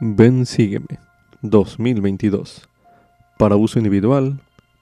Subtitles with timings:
[0.00, 1.00] Ven Sígueme
[1.42, 2.68] 2022
[3.36, 4.38] para uso individual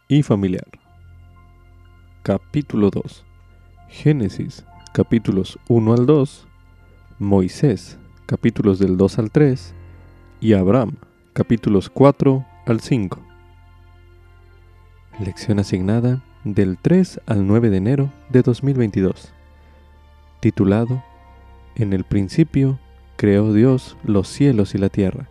[0.09, 0.67] y familiar.
[2.23, 3.25] Capítulo 2
[3.89, 6.47] Génesis capítulos 1 al 2
[7.19, 9.75] Moisés capítulos del 2 al 3
[10.43, 10.99] y Abraham
[11.33, 13.19] capítulos 4 al 5.
[15.25, 19.33] Lección asignada del 3 al 9 de enero de 2022.
[20.41, 21.03] Titulado
[21.75, 22.79] En el principio
[23.17, 25.29] creó Dios los cielos y la tierra.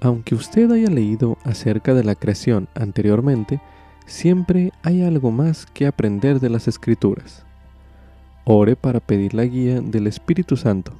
[0.00, 3.60] Aunque usted haya leído acerca de la creación anteriormente,
[4.06, 7.44] siempre hay algo más que aprender de las escrituras.
[8.44, 10.92] Ore para pedir la guía del Espíritu Santo,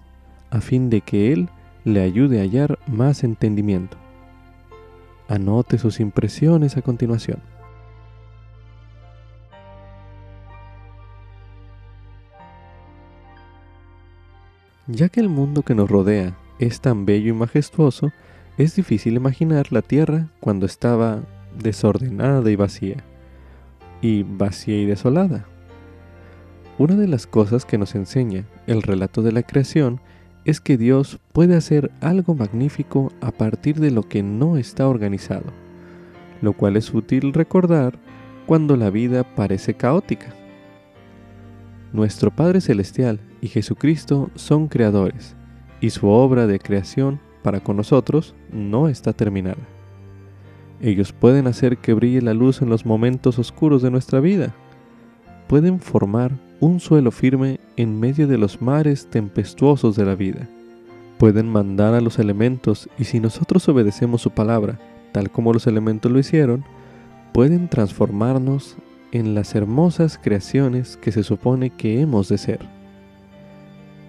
[0.50, 1.48] a fin de que Él
[1.84, 3.96] le ayude a hallar más entendimiento.
[5.28, 7.40] Anote sus impresiones a continuación.
[14.88, 18.10] Ya que el mundo que nos rodea es tan bello y majestuoso,
[18.58, 21.22] es difícil imaginar la tierra cuando estaba
[21.56, 22.96] desordenada y vacía,
[24.00, 25.46] y vacía y desolada.
[26.78, 30.00] Una de las cosas que nos enseña el relato de la creación
[30.44, 35.44] es que Dios puede hacer algo magnífico a partir de lo que no está organizado,
[36.40, 37.96] lo cual es útil recordar
[38.46, 40.34] cuando la vida parece caótica.
[41.92, 45.36] Nuestro Padre Celestial y Jesucristo son creadores,
[45.82, 49.68] y su obra de creación para con nosotros no está terminada.
[50.80, 54.54] Ellos pueden hacer que brille la luz en los momentos oscuros de nuestra vida.
[55.48, 60.48] Pueden formar un suelo firme en medio de los mares tempestuosos de la vida.
[61.18, 64.78] Pueden mandar a los elementos y si nosotros obedecemos su palabra,
[65.10, 66.64] tal como los elementos lo hicieron,
[67.32, 68.76] pueden transformarnos
[69.10, 72.81] en las hermosas creaciones que se supone que hemos de ser.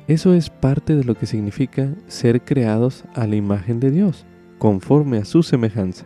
[0.08, 4.26] Eso es parte de lo que significa ser creados a la imagen de Dios,
[4.58, 6.06] conforme a su semejanza.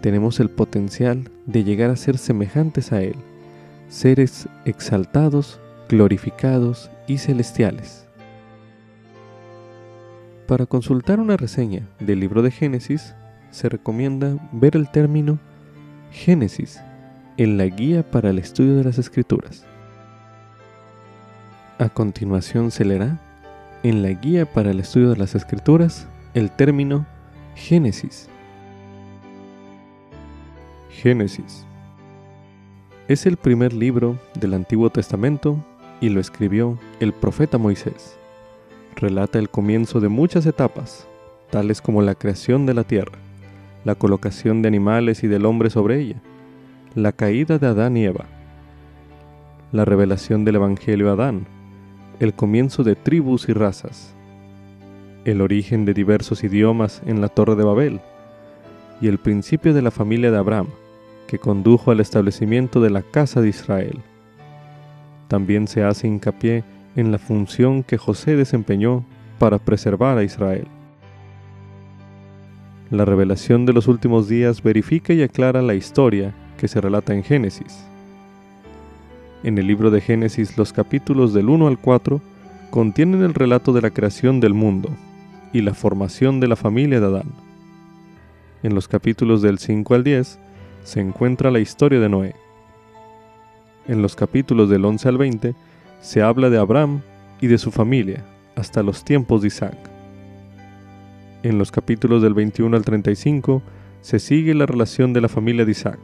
[0.00, 3.16] Tenemos el potencial de llegar a ser semejantes a Él,
[3.88, 5.58] seres exaltados,
[5.88, 8.06] glorificados y celestiales.
[10.46, 13.14] Para consultar una reseña del libro de Génesis,
[13.50, 15.40] se recomienda ver el término
[16.12, 16.80] Génesis
[17.38, 19.67] en la guía para el estudio de las escrituras.
[21.80, 23.20] A continuación se leerá
[23.84, 27.06] en la guía para el estudio de las escrituras el término
[27.54, 28.28] Génesis.
[30.90, 31.64] Génesis
[33.06, 35.56] es el primer libro del Antiguo Testamento
[36.00, 38.18] y lo escribió el profeta Moisés.
[38.96, 41.06] Relata el comienzo de muchas etapas,
[41.50, 43.18] tales como la creación de la tierra,
[43.84, 46.20] la colocación de animales y del hombre sobre ella,
[46.96, 48.24] la caída de Adán y Eva,
[49.70, 51.46] la revelación del Evangelio a Adán,
[52.20, 54.14] el comienzo de tribus y razas,
[55.24, 58.00] el origen de diversos idiomas en la Torre de Babel
[59.00, 60.66] y el principio de la familia de Abraham,
[61.28, 64.00] que condujo al establecimiento de la casa de Israel.
[65.28, 66.64] También se hace hincapié
[66.96, 69.04] en la función que José desempeñó
[69.38, 70.66] para preservar a Israel.
[72.90, 77.22] La revelación de los últimos días verifica y aclara la historia que se relata en
[77.22, 77.84] Génesis.
[79.44, 82.20] En el libro de Génesis los capítulos del 1 al 4
[82.70, 84.90] contienen el relato de la creación del mundo
[85.52, 87.30] y la formación de la familia de Adán.
[88.64, 90.38] En los capítulos del 5 al 10
[90.82, 92.34] se encuentra la historia de Noé.
[93.86, 95.54] En los capítulos del 11 al 20
[96.00, 97.02] se habla de Abraham
[97.40, 98.24] y de su familia
[98.56, 99.78] hasta los tiempos de Isaac.
[101.44, 103.62] En los capítulos del 21 al 35
[104.00, 106.00] se sigue la relación de la familia de Isaac.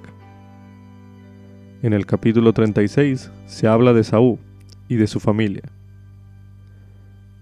[1.84, 4.38] En el capítulo 36 se habla de Saúl
[4.88, 5.64] y de su familia.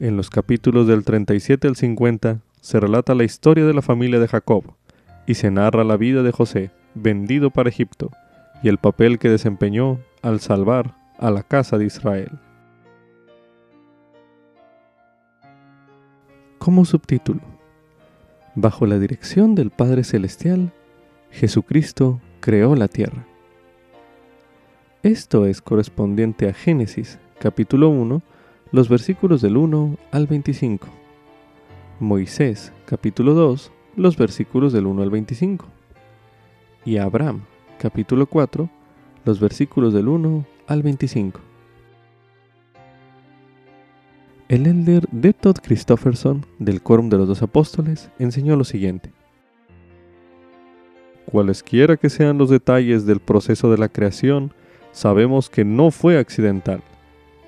[0.00, 4.26] En los capítulos del 37 al 50 se relata la historia de la familia de
[4.26, 4.64] Jacob
[5.28, 8.10] y se narra la vida de José, vendido para Egipto,
[8.64, 12.32] y el papel que desempeñó al salvar a la casa de Israel.
[16.58, 17.42] Como subtítulo,
[18.56, 20.72] Bajo la dirección del Padre Celestial,
[21.30, 23.24] Jesucristo creó la tierra.
[25.02, 28.22] Esto es correspondiente a Génesis capítulo 1,
[28.70, 30.86] los versículos del 1 al 25.
[31.98, 35.66] Moisés capítulo 2, los versículos del 1 al 25.
[36.84, 37.40] Y Abraham
[37.80, 38.70] capítulo 4,
[39.24, 41.40] los versículos del 1 al 25.
[44.48, 49.12] El elder de Todd Christofferson del Quórum de los Dos Apóstoles enseñó lo siguiente.
[51.26, 54.52] Cualesquiera que sean los detalles del proceso de la creación,
[54.92, 56.82] sabemos que no fue accidental,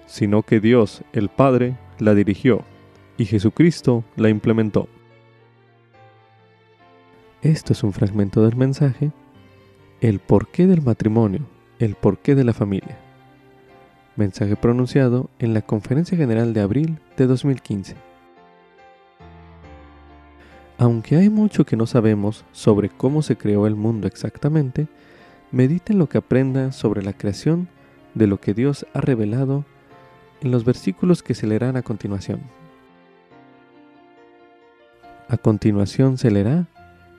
[0.07, 2.65] sino que Dios, el Padre, la dirigió
[3.17, 4.89] y Jesucristo la implementó.
[7.43, 9.13] Esto es un fragmento del mensaje
[10.01, 11.43] El porqué del matrimonio,
[11.79, 12.99] el porqué de la familia.
[14.17, 17.97] Mensaje pronunciado en la Conferencia General de abril de 2015.
[20.79, 24.89] Aunque hay mucho que no sabemos sobre cómo se creó el mundo exactamente,
[25.55, 27.69] mediten lo que aprenda sobre la creación
[28.15, 29.65] de lo que Dios ha revelado
[30.41, 32.41] en los versículos que se leerán a continuación.
[35.29, 36.67] A continuación se leerá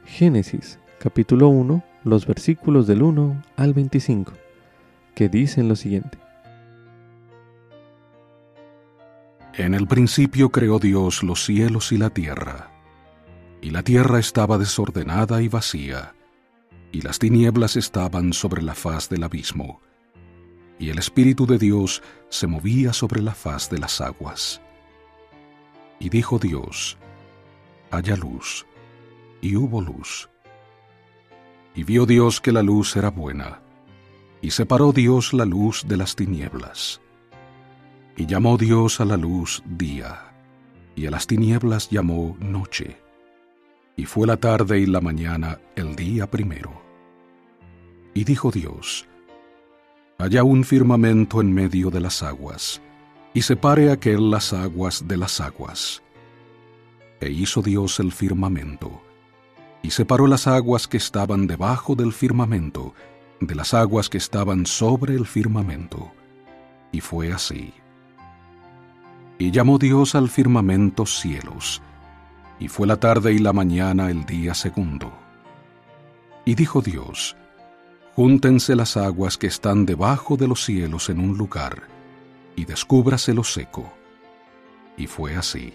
[0.05, 4.33] Génesis capítulo 1, los versículos del 1 al 25,
[5.15, 6.17] que dicen lo siguiente.
[9.53, 12.69] En el principio creó Dios los cielos y la tierra,
[13.61, 16.13] y la tierra estaba desordenada y vacía,
[16.95, 19.81] y las tinieblas estaban sobre la faz del abismo,
[20.79, 24.61] y el Espíritu de Dios se movía sobre la faz de las aguas.
[25.99, 26.97] Y dijo Dios,
[27.91, 28.65] haya luz,
[29.41, 30.29] y hubo luz.
[31.75, 33.59] Y vio Dios que la luz era buena,
[34.41, 37.01] y separó Dios la luz de las tinieblas.
[38.15, 40.33] Y llamó Dios a la luz día,
[40.95, 43.01] y a las tinieblas llamó noche.
[43.97, 46.84] Y fue la tarde y la mañana el día primero.
[48.15, 49.05] Y dijo Dios,
[50.17, 52.81] haya un firmamento en medio de las aguas,
[53.33, 56.01] y separe aquel las aguas de las aguas.
[57.19, 59.01] E hizo Dios el firmamento,
[59.83, 62.93] y separó las aguas que estaban debajo del firmamento
[63.41, 66.13] de las aguas que estaban sobre el firmamento.
[66.93, 67.73] Y fue así.
[69.37, 71.81] Y llamó Dios al firmamento cielos,
[72.61, 75.11] y fue la tarde y la mañana el día segundo.
[76.45, 77.35] Y dijo Dios,
[78.15, 81.83] Júntense las aguas que están debajo de los cielos en un lugar,
[82.55, 83.91] y descúbrase lo seco.
[84.95, 85.73] Y fue así.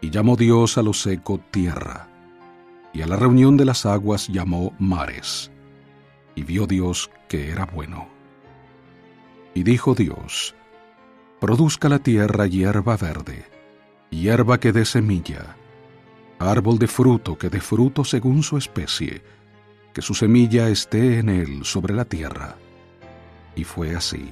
[0.00, 2.08] Y llamó Dios a lo seco tierra,
[2.94, 5.50] y a la reunión de las aguas llamó mares.
[6.34, 8.08] Y vio Dios que era bueno.
[9.52, 10.54] Y dijo Dios,
[11.40, 13.44] Produzca la tierra hierba verde,
[14.08, 15.56] hierba que dé semilla,
[16.38, 19.22] árbol de fruto que dé fruto según su especie,
[19.96, 22.56] que su semilla esté en él sobre la tierra.
[23.54, 24.30] Y fue así.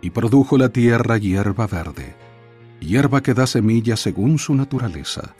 [0.00, 2.16] Y produjo la tierra hierba verde,
[2.80, 5.36] hierba que da semilla según su naturaleza,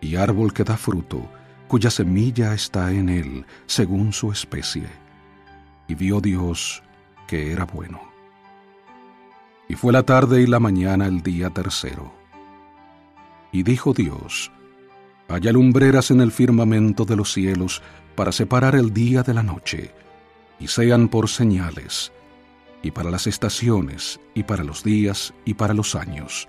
[0.00, 1.28] y árbol que da fruto,
[1.66, 4.86] cuya semilla está en él según su especie.
[5.88, 6.84] Y vio Dios
[7.26, 8.00] que era bueno.
[9.68, 12.14] Y fue la tarde y la mañana el día tercero.
[13.50, 14.52] Y dijo Dios,
[15.30, 17.82] haya lumbreras en el firmamento de los cielos
[18.14, 19.92] para separar el día de la noche,
[20.58, 22.12] y sean por señales,
[22.82, 26.48] y para las estaciones, y para los días, y para los años,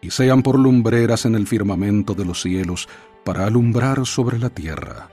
[0.00, 2.88] y sean por lumbreras en el firmamento de los cielos
[3.24, 5.10] para alumbrar sobre la tierra.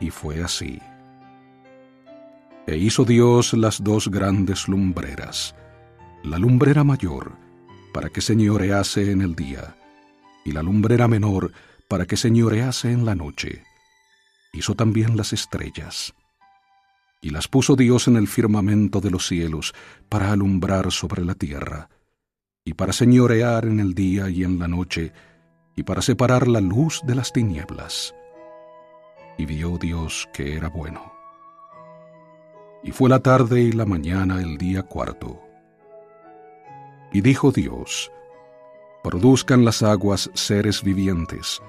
[0.00, 0.80] Y fue así.
[2.66, 5.54] E hizo Dios las dos grandes lumbreras,
[6.22, 7.32] la lumbrera mayor,
[7.92, 9.76] para que señorease en el día,
[10.44, 11.52] y la lumbrera menor
[11.88, 13.64] para que señorease en la noche.
[14.52, 16.14] Hizo también las estrellas.
[17.20, 19.74] Y las puso Dios en el firmamento de los cielos
[20.08, 21.90] para alumbrar sobre la tierra,
[22.64, 25.12] y para señorear en el día y en la noche,
[25.76, 28.14] y para separar la luz de las tinieblas.
[29.36, 31.12] Y vio Dios que era bueno.
[32.82, 35.40] Y fue la tarde y la mañana el día cuarto.
[37.12, 38.10] Y dijo Dios,
[39.02, 41.60] produzcan las aguas seres vivientes,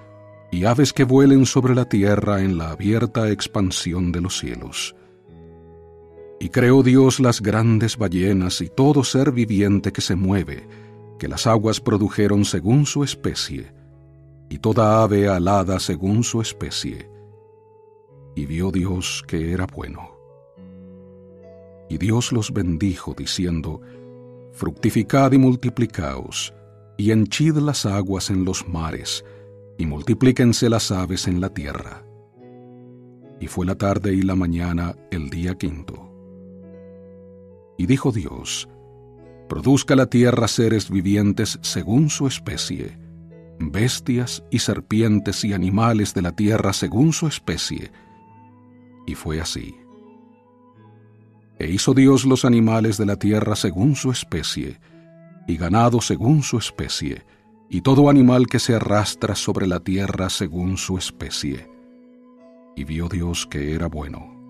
[0.52, 4.96] y aves que vuelen sobre la tierra en la abierta expansión de los cielos.
[6.40, 10.68] Y creó Dios las grandes ballenas y todo ser viviente que se mueve,
[11.20, 13.72] que las aguas produjeron según su especie,
[14.50, 17.10] y toda ave alada según su especie.
[18.36, 20.18] Y vio Dios que era bueno.
[21.90, 23.82] Y Dios los bendijo, diciendo,
[24.54, 26.54] Fructificad y multiplicaos,
[27.02, 29.26] y henchid las aguas en los mares,
[29.80, 32.06] y multiplíquense las aves en la tierra.
[33.40, 36.12] Y fue la tarde y la mañana el día quinto.
[37.80, 38.70] Y dijo Dios,
[39.50, 43.00] Produzca la tierra seres vivientes según su especie,
[43.60, 47.92] bestias y serpientes y animales de la tierra según su especie.
[49.08, 49.76] Y fue así.
[51.58, 54.80] E hizo Dios los animales de la tierra según su especie,
[55.48, 57.24] y ganado según su especie,
[57.70, 61.70] y todo animal que se arrastra sobre la tierra según su especie.
[62.76, 64.42] Y vio Dios que era bueno.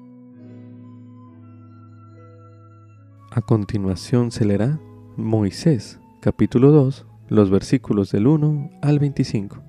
[3.31, 4.79] A continuación se leerá
[5.15, 9.63] Moisés, capítulo 2, los versículos del 1 al 25,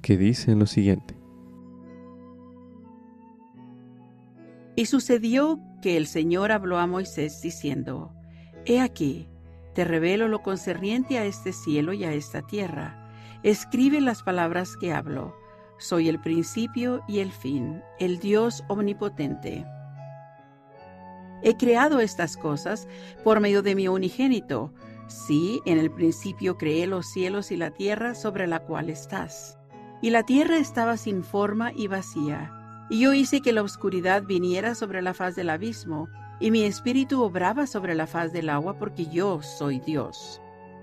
[0.00, 1.14] que dicen lo siguiente.
[4.74, 8.14] Y sucedió que el Señor habló a Moisés diciendo,
[8.64, 9.28] He aquí,
[9.74, 13.10] te revelo lo concerniente a este cielo y a esta tierra.
[13.42, 15.36] Escribe las palabras que hablo.
[15.78, 19.64] Soy el principio y el fin, el Dios omnipotente.
[21.42, 22.86] He creado estas cosas
[23.24, 24.72] por medio de mi unigénito,
[25.12, 29.58] Sí, en el principio creé los cielos y la tierra sobre la cual estás.
[30.00, 32.50] Y la tierra estaba sin forma y vacía.
[32.88, 36.08] Y yo hice que la oscuridad viniera sobre la faz del abismo,
[36.40, 40.40] y mi espíritu obraba sobre la faz del agua porque yo soy Dios.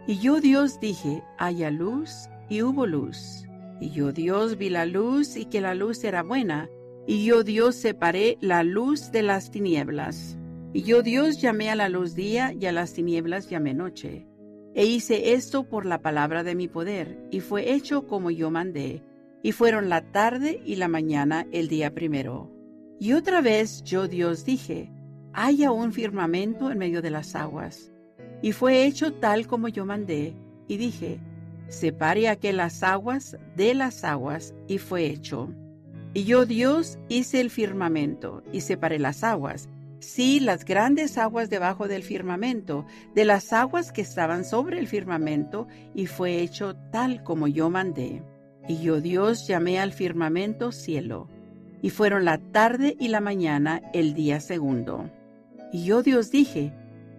[0.08, 3.46] Y yo Dios dije, haya luz, y hubo luz.
[3.80, 6.70] Y yo Dios vi la luz y que la luz era buena,
[7.08, 10.38] y yo Dios separé la luz de las tinieblas.
[10.74, 14.28] Y yo Dios llamé a la luz día y a las tinieblas llamé noche.
[14.76, 19.04] E hice esto por la palabra de mi poder, y fue hecho como yo mandé.
[19.42, 22.52] Y fueron la tarde y la mañana el día primero.
[23.00, 24.92] Y otra vez yo Dios dije,
[25.34, 27.92] haya un firmamento en medio de las aguas.
[28.42, 30.34] Y fue hecho tal como yo mandé.
[30.68, 31.20] Y dije,
[31.68, 35.50] separe aquellas aguas de las aguas, y fue hecho.
[36.14, 39.70] Y yo Dios hice el firmamento, y separé las aguas,
[40.00, 45.68] Sí, las grandes aguas debajo del firmamento, de las aguas que estaban sobre el firmamento,
[45.94, 48.24] y fue hecho tal como yo mandé.
[48.68, 51.28] Y yo Dios llamé al firmamento cielo,
[51.82, 55.10] y fueron la tarde y la mañana el día segundo.
[55.72, 56.74] Y yo Dios dije,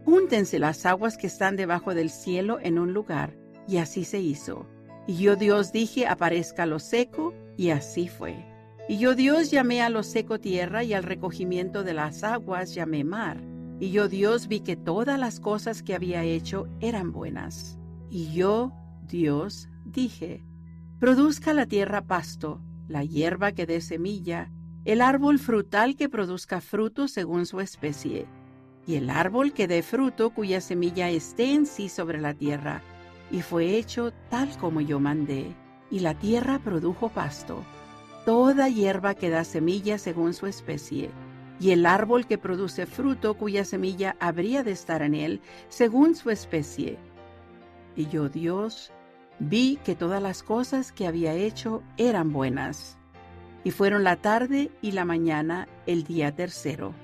[0.05, 3.37] júntense las aguas que están debajo del cielo en un lugar,
[3.69, 4.67] y así se hizo.
[5.07, 8.45] Y yo Dios dije, aparezca lo seco, y así fue.
[8.89, 13.05] Y yo Dios llamé a lo seco tierra y al recogimiento de las aguas llamé
[13.05, 13.41] mar.
[13.79, 17.79] Y yo Dios vi que todas las cosas que había hecho eran buenas.
[18.11, 18.73] Y yo,
[19.07, 20.45] Dios, dije,
[20.99, 24.51] produzca la tierra pasto, la hierba que dé semilla,
[24.85, 28.27] el árbol frutal que produzca fruto según su especie,
[28.87, 32.83] y el árbol que dé fruto cuya semilla esté en sí sobre la tierra.
[33.31, 35.55] Y fue hecho tal como yo mandé,
[35.91, 37.65] y la tierra produjo pasto
[38.25, 41.11] toda hierba que da semilla según su especie,
[41.59, 46.31] y el árbol que produce fruto cuya semilla habría de estar en él según su
[46.31, 46.99] especie.
[47.97, 48.93] Y yo, Dios,
[49.39, 52.97] vi que todas las cosas que había hecho eran buenas.
[53.63, 56.95] Y fueron la tarde y la mañana el día tercero.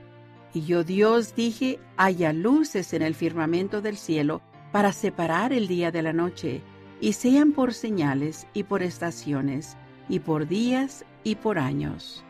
[0.56, 4.40] Y yo, Dios, dije, haya luces en el firmamento del cielo
[4.72, 6.62] para separar el día de la noche,
[6.98, 9.76] y sean por señales y por estaciones,
[10.08, 12.24] y por días y por años,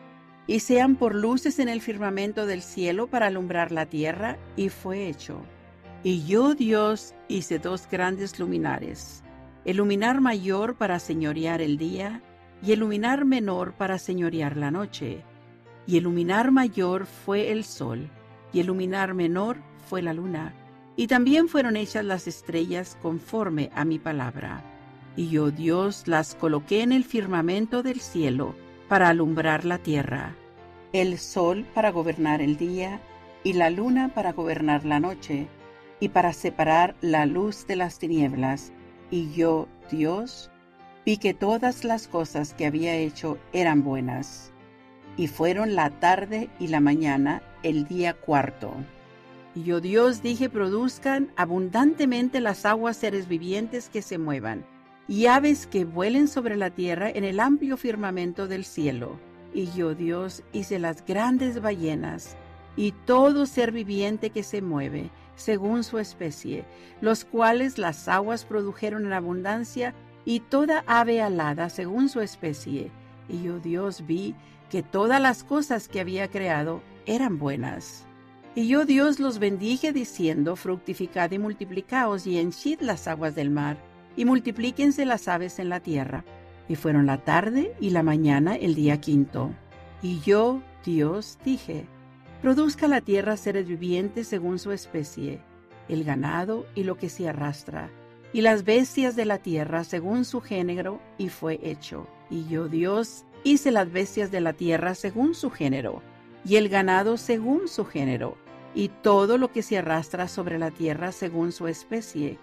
[0.48, 5.06] y sean por luces en el firmamento del cielo para alumbrar la tierra, y fue
[5.06, 5.40] hecho.
[6.02, 9.22] Y yo Dios hice dos grandes luminares,
[9.64, 12.24] el luminar mayor para señorear el día,
[12.60, 15.22] y el luminar menor para señorear la noche.
[15.86, 18.10] Y el luminar mayor fue el sol,
[18.52, 20.54] y el luminar menor fue la luna.
[20.96, 24.64] Y también fueron hechas las estrellas conforme a mi palabra
[25.16, 28.54] y yo Dios las coloqué en el firmamento del cielo
[28.88, 30.36] para alumbrar la tierra,
[30.92, 33.00] el sol para gobernar el día
[33.42, 35.48] y la luna para gobernar la noche,
[35.98, 38.70] y para separar la luz de las tinieblas.
[39.10, 40.50] Y yo, Dios,
[41.06, 44.52] vi que todas las cosas que había hecho eran buenas.
[45.16, 48.74] Y fueron la tarde y la mañana el día cuarto.
[49.54, 54.64] Y yo Dios dije, produzcan abundantemente las aguas seres vivientes que se muevan
[55.08, 59.18] y aves que vuelen sobre la tierra en el amplio firmamento del cielo.
[59.54, 62.36] Y yo, Dios, hice las grandes ballenas
[62.76, 66.64] y todo ser viviente que se mueve, según su especie,
[67.00, 69.94] los cuales las aguas produjeron en abundancia,
[70.26, 72.90] y toda ave alada según su especie.
[73.28, 74.34] Y yo, Dios, vi
[74.70, 78.06] que todas las cosas que había creado eran buenas.
[78.54, 83.76] Y yo, Dios, los bendije diciendo, fructificad y multiplicaos y henchid las aguas del mar
[84.16, 86.24] y multiplíquense las aves en la tierra.
[86.66, 89.50] Y fueron la tarde y la mañana el día quinto.
[90.00, 91.84] Y yo, Dios, dije,
[92.40, 95.40] produzca la tierra seres vivientes según su especie,
[95.88, 97.90] el ganado y lo que se arrastra,
[98.32, 102.08] y las bestias de la tierra según su género, y fue hecho.
[102.30, 106.02] Y yo, Dios, hice las bestias de la tierra según su género,
[106.44, 108.36] y el ganado según su género,
[108.74, 112.38] y todo lo que se arrastra sobre la tierra según su especie,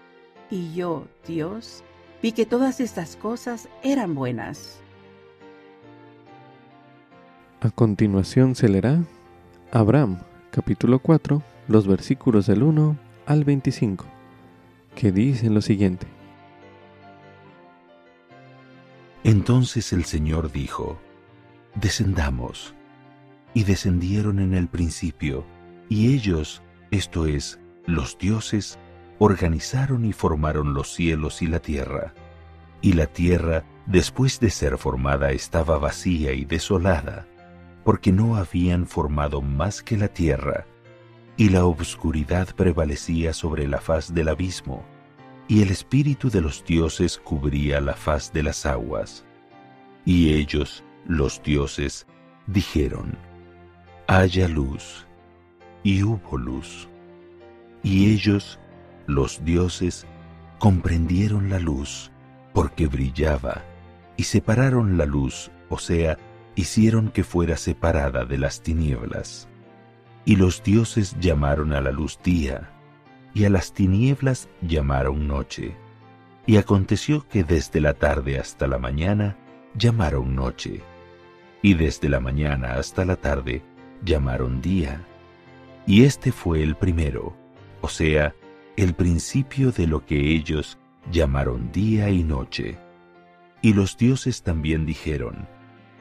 [0.50, 1.82] y yo, Dios,
[2.22, 4.80] vi que todas estas cosas eran buenas.
[7.60, 9.02] A continuación se leerá
[9.72, 10.18] Abraham,
[10.50, 12.96] capítulo 4, los versículos del 1
[13.26, 14.04] al 25,
[14.94, 16.06] que dicen lo siguiente.
[19.24, 21.00] Entonces el Señor dijo,
[21.74, 22.74] Descendamos.
[23.54, 25.46] Y descendieron en el principio,
[25.88, 28.78] y ellos, esto es, los dioses,
[29.18, 32.14] organizaron y formaron los cielos y la tierra.
[32.82, 37.26] Y la tierra, después de ser formada, estaba vacía y desolada,
[37.84, 40.66] porque no habían formado más que la tierra,
[41.36, 44.84] y la obscuridad prevalecía sobre la faz del abismo,
[45.48, 49.24] y el espíritu de los dioses cubría la faz de las aguas.
[50.04, 52.06] Y ellos, los dioses,
[52.46, 53.16] dijeron,
[54.06, 55.06] haya luz,
[55.82, 56.88] y hubo luz.
[57.82, 58.58] Y ellos,
[59.06, 60.06] los dioses,
[60.58, 62.10] comprendieron la luz,
[62.52, 63.62] porque brillaba,
[64.16, 66.18] y separaron la luz, o sea,
[66.54, 69.48] hicieron que fuera separada de las tinieblas.
[70.24, 72.70] Y los dioses llamaron a la luz día,
[73.34, 75.76] y a las tinieblas llamaron noche.
[76.46, 79.36] Y aconteció que desde la tarde hasta la mañana
[79.76, 80.80] llamaron noche,
[81.60, 83.62] y desde la mañana hasta la tarde
[84.04, 85.04] llamaron día.
[85.86, 87.36] Y este fue el primero,
[87.80, 88.34] o sea,
[88.76, 90.78] el principio de lo que ellos
[91.10, 92.78] llamaron día y noche.
[93.62, 95.48] Y los dioses también dijeron,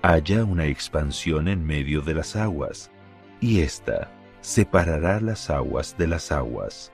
[0.02, 2.92] haya una expansión en medio de las aguas,
[3.40, 4.12] y ésta
[4.42, 6.93] separará las aguas de las aguas.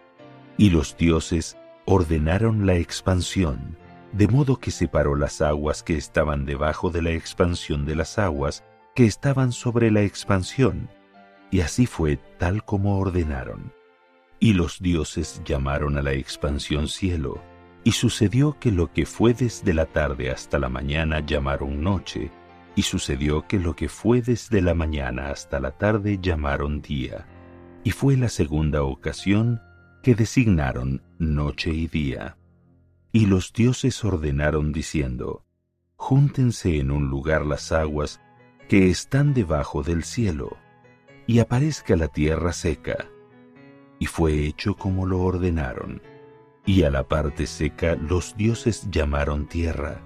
[0.60, 3.78] Y los dioses ordenaron la expansión,
[4.12, 8.66] de modo que separó las aguas que estaban debajo de la expansión de las aguas
[8.94, 10.90] que estaban sobre la expansión,
[11.50, 13.72] y así fue tal como ordenaron.
[14.42, 17.42] Y los dioses llamaron a la expansión cielo,
[17.86, 22.32] y sucedió que lo que fue desde la tarde hasta la mañana llamaron noche,
[22.76, 27.26] y sucedió que lo que fue desde la mañana hasta la tarde llamaron día,
[27.86, 29.62] y fue la segunda ocasión
[30.02, 32.38] que designaron noche y día.
[33.12, 35.46] Y los dioses ordenaron diciendo,
[35.96, 38.22] Júntense en un lugar las aguas
[38.70, 40.58] que están debajo del cielo,
[41.28, 43.08] y aparezca la tierra seca.
[44.00, 46.02] Y fue hecho como lo ordenaron.
[46.66, 50.02] Y a la parte seca los dioses llamaron tierra,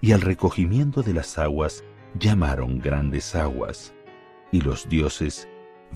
[0.00, 1.84] y al recogimiento de las aguas
[2.18, 3.94] llamaron grandes aguas,
[4.52, 5.48] y los dioses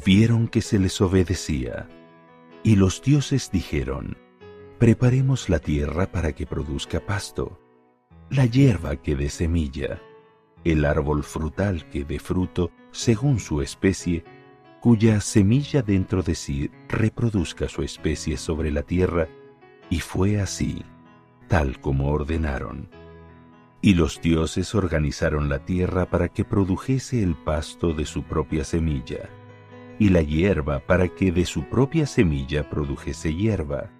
[0.04, 1.88] vieron que se les obedecía.
[2.62, 4.16] Y los dioses dijeron,
[4.78, 7.58] Preparemos la tierra para que produzca pasto,
[8.30, 10.00] la hierba que dé semilla,
[10.64, 14.24] el árbol frutal que dé fruto según su especie,
[14.80, 19.28] cuya semilla dentro de sí reproduzca su especie sobre la tierra,
[19.90, 20.84] y fue así,
[21.48, 22.88] tal como ordenaron.
[23.80, 29.28] Y los dioses organizaron la tierra para que produjese el pasto de su propia semilla,
[29.98, 33.90] y la hierba para que de su propia semilla produjese hierba,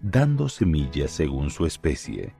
[0.00, 2.34] dando semillas según su especie,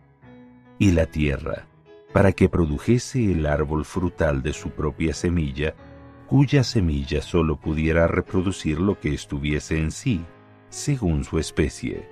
[0.79, 1.67] y la tierra
[2.13, 5.75] para que produjese el árbol frutal de su propia semilla,
[6.27, 10.25] cuya semilla sólo pudiera reproducir lo que estuviese en sí,
[10.71, 12.09] según su especie.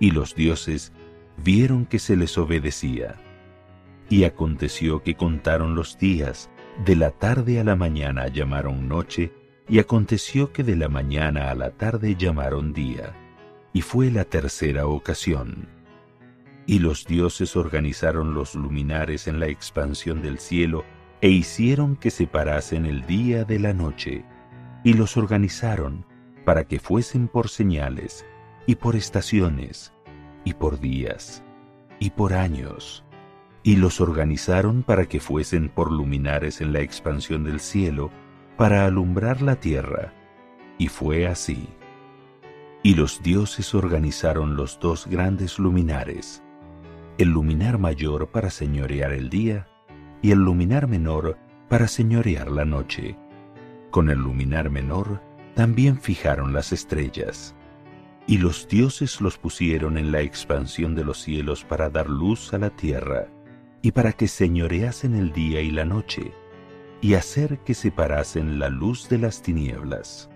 [0.00, 0.92] Y los dioses
[1.44, 3.20] vieron que se les obedecía
[4.08, 6.50] y aconteció que contaron los días,
[6.84, 9.32] de la tarde a la mañana llamaron noche,
[9.70, 13.14] y aconteció que de la mañana a la tarde llamaron día,
[13.72, 15.68] y fue la tercera ocasión.
[16.66, 20.84] Y los dioses organizaron los luminares en la expansión del cielo,
[21.20, 24.24] e hicieron que separasen el día de la noche,
[24.82, 26.04] y los organizaron
[26.44, 28.26] para que fuesen por señales,
[28.66, 29.92] y por estaciones,
[30.44, 31.44] y por días,
[32.00, 33.04] y por años
[33.62, 38.10] y los organizaron para que fuesen por luminares en la expansión del cielo,
[38.60, 40.12] para alumbrar la tierra.
[40.76, 41.66] Y fue así.
[42.82, 46.42] Y los dioses organizaron los dos grandes luminares,
[47.16, 49.66] el luminar mayor para señorear el día
[50.20, 51.38] y el luminar menor
[51.70, 53.16] para señorear la noche.
[53.90, 55.22] Con el luminar menor
[55.54, 57.56] también fijaron las estrellas.
[58.26, 62.58] Y los dioses los pusieron en la expansión de los cielos para dar luz a
[62.58, 63.28] la tierra
[63.80, 66.34] y para que señoreasen el día y la noche,
[67.00, 70.30] y hacer que separasen la luz de las tinieblas.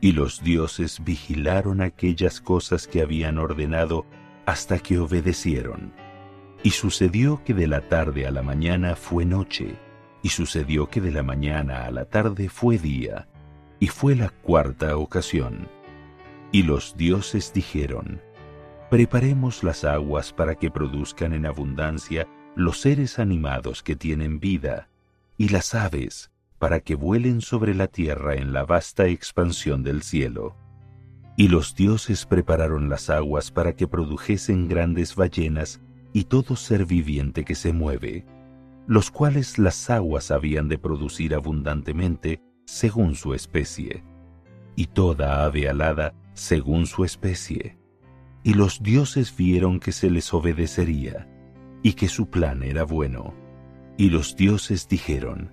[0.00, 4.06] Y los dioses vigilaron aquellas cosas que habían ordenado
[4.46, 5.92] hasta que obedecieron.
[6.62, 9.76] Y sucedió que de la tarde a la mañana fue noche,
[10.22, 13.28] y sucedió que de la mañana a la tarde fue día,
[13.80, 15.68] y fue la cuarta ocasión.
[16.50, 18.20] Y los dioses dijeron,
[18.90, 24.87] Preparemos las aguas para que produzcan en abundancia los seres animados que tienen vida,
[25.38, 30.56] y las aves, para que vuelen sobre la tierra en la vasta expansión del cielo.
[31.36, 35.80] Y los dioses prepararon las aguas para que produjesen grandes ballenas
[36.12, 38.26] y todo ser viviente que se mueve,
[38.88, 44.02] los cuales las aguas habían de producir abundantemente según su especie,
[44.74, 47.78] y toda ave alada según su especie.
[48.42, 51.28] Y los dioses vieron que se les obedecería,
[51.82, 53.47] y que su plan era bueno.
[53.98, 55.50] Y los dioses dijeron,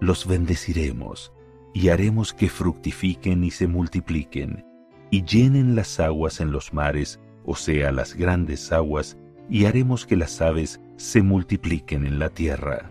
[0.00, 1.32] Los bendeciremos,
[1.74, 4.64] y haremos que fructifiquen y se multipliquen,
[5.10, 9.18] y llenen las aguas en los mares, o sea, las grandes aguas,
[9.50, 12.90] y haremos que las aves se multipliquen en la tierra.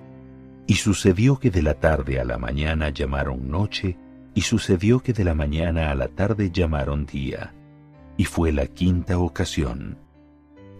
[0.67, 3.97] Y sucedió que de la tarde a la mañana llamaron noche,
[4.35, 7.55] y sucedió que de la mañana a la tarde llamaron día.
[8.15, 9.97] Y fue la quinta ocasión.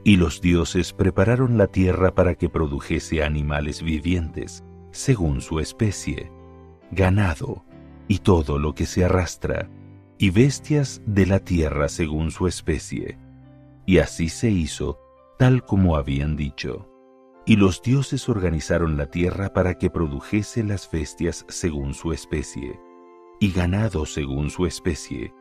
[0.07, 6.31] Y los dioses prepararon la tierra para que produjese animales vivientes, según su especie,
[6.91, 7.65] ganado,
[8.07, 9.69] y todo lo que se arrastra,
[10.17, 13.17] y bestias de la tierra según su especie.
[13.85, 14.97] Y así se hizo,
[15.37, 16.87] tal como habían dicho.
[17.45, 22.79] Y los dioses organizaron la tierra para que produjese las bestias según su especie,
[23.41, 25.33] y ganado según su especie,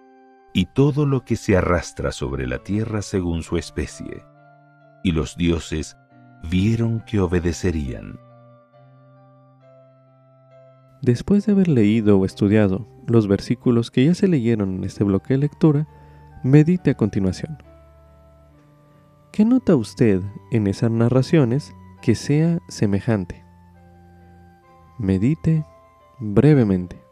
[0.53, 4.25] y todo lo que se arrastra sobre la tierra según su especie.
[5.07, 5.97] Y los dioses
[6.51, 8.19] vieron que obedecerían.
[11.01, 15.35] Después de haber leído o estudiado los versículos que ya se leyeron en este bloque
[15.35, 15.87] de lectura,
[16.43, 17.63] medite a continuación.
[19.31, 23.45] ¿Qué nota usted en esas narraciones que sea semejante.
[24.99, 25.65] Medite
[26.19, 27.06] brevemente.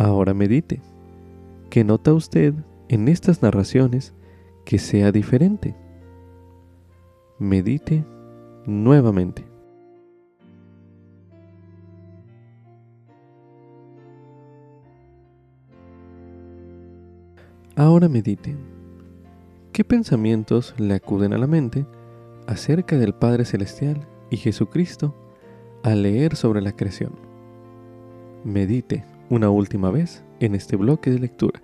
[0.00, 0.80] Ahora medite.
[1.70, 2.54] ¿Qué nota usted
[2.88, 4.14] en estas narraciones
[4.64, 5.74] que sea diferente?
[7.40, 8.04] Medite
[8.64, 9.44] nuevamente.
[17.74, 18.54] Ahora medite.
[19.72, 21.84] ¿Qué pensamientos le acuden a la mente
[22.46, 25.16] acerca del Padre Celestial y Jesucristo
[25.82, 27.14] al leer sobre la creación?
[28.44, 31.60] Medite una última vez en este bloque de lectura.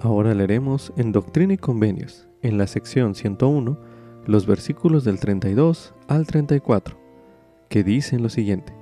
[0.00, 3.78] Ahora leeremos en Doctrina y Convenios, en la sección 101,
[4.26, 7.04] los versículos del 32 al 34
[7.74, 8.72] que dicen lo siguiente.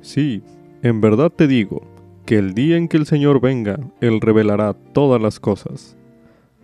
[0.00, 0.42] Sí,
[0.82, 1.82] en verdad te digo,
[2.24, 5.98] que el día en que el Señor venga, Él revelará todas las cosas,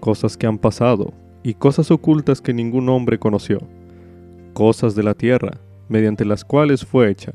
[0.00, 3.60] cosas que han pasado y cosas ocultas que ningún hombre conoció,
[4.52, 7.32] cosas de la tierra, mediante las cuales fue hecha,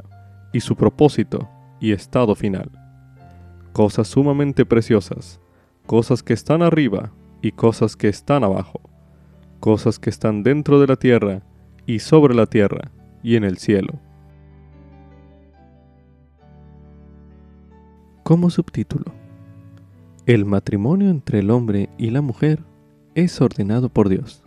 [0.53, 2.69] y su propósito y estado final,
[3.73, 5.39] cosas sumamente preciosas,
[5.85, 8.81] cosas que están arriba y cosas que están abajo,
[9.59, 11.41] cosas que están dentro de la tierra
[11.85, 12.91] y sobre la tierra
[13.23, 13.99] y en el cielo.
[18.23, 19.20] Como subtítulo,
[20.27, 22.63] el matrimonio entre el hombre y la mujer
[23.15, 24.43] es ordenado por Dios.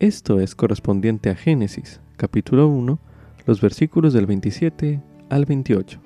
[0.00, 2.98] Esto es correspondiente a Génesis, capítulo 1,
[3.46, 6.00] los versículos del 27 al 28.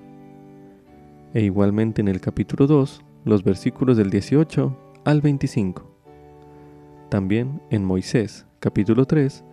[1.32, 5.90] E igualmente en el capítulo 2, los versículos del 18 al 25.
[7.08, 9.44] También en Moisés, capítulo 3,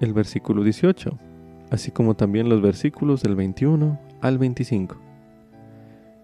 [0.00, 1.18] el versículo 18,
[1.70, 4.96] así como también los versículos del 21 al 25.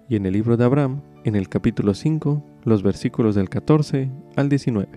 [0.09, 4.49] Y en el libro de Abraham, en el capítulo 5, los versículos del 14 al
[4.49, 4.89] 19.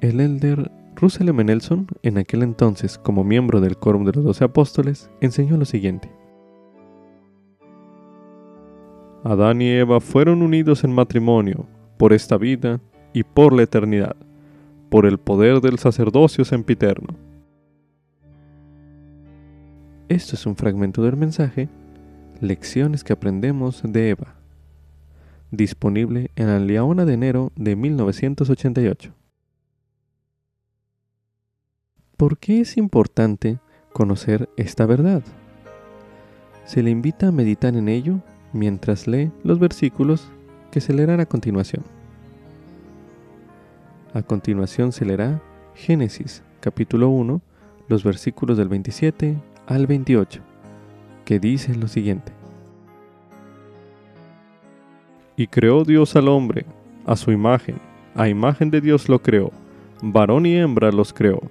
[0.00, 1.44] El elder Russell M.
[1.44, 6.10] Nelson, en aquel entonces como miembro del Quórum de los Doce Apóstoles, enseñó lo siguiente.
[9.22, 12.80] Adán y Eva fueron unidos en matrimonio por esta vida
[13.12, 14.16] y por la eternidad
[14.94, 17.16] por el poder del sacerdocio sempiterno.
[20.08, 21.68] Esto es un fragmento del mensaje
[22.40, 24.34] Lecciones que aprendemos de Eva,
[25.50, 29.12] disponible en la Leona de enero de 1988.
[32.16, 33.58] ¿Por qué es importante
[33.92, 35.22] conocer esta verdad?
[36.64, 38.20] Se le invita a meditar en ello
[38.52, 40.28] mientras lee los versículos
[40.70, 41.84] que se leerán a continuación.
[44.12, 45.40] A continuación se leerá
[45.74, 47.40] Génesis capítulo 1,
[47.88, 50.40] los versículos del 27 al 28,
[51.24, 52.32] que dicen lo siguiente.
[55.36, 56.64] Y creó Dios al hombre,
[57.06, 57.76] a su imagen,
[58.14, 59.50] a imagen de Dios lo creó,
[60.02, 61.42] varón y hembra los creó.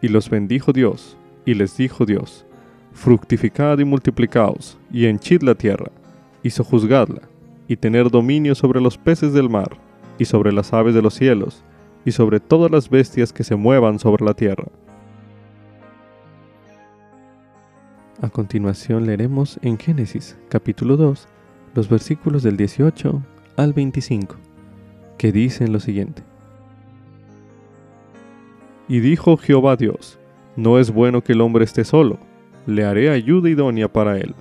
[0.00, 2.46] Y los bendijo Dios, y les dijo Dios,
[2.92, 5.90] fructificad y multiplicaos, y henchid la tierra,
[6.42, 7.22] y sojuzgadla,
[7.68, 9.76] y tener dominio sobre los peces del mar,
[10.18, 11.62] y sobre las aves de los cielos,
[12.04, 14.66] y sobre todas las bestias que se muevan sobre la tierra.
[18.22, 21.26] A continuación leeremos en Génesis capítulo 2
[21.74, 23.20] los versículos del 18
[23.56, 24.36] al 25,
[25.18, 26.22] que dicen lo siguiente.
[28.86, 30.20] Y dijo Jehová Dios,
[30.54, 32.20] no es bueno que el hombre esté solo,
[32.64, 34.36] le haré ayuda idónea para él.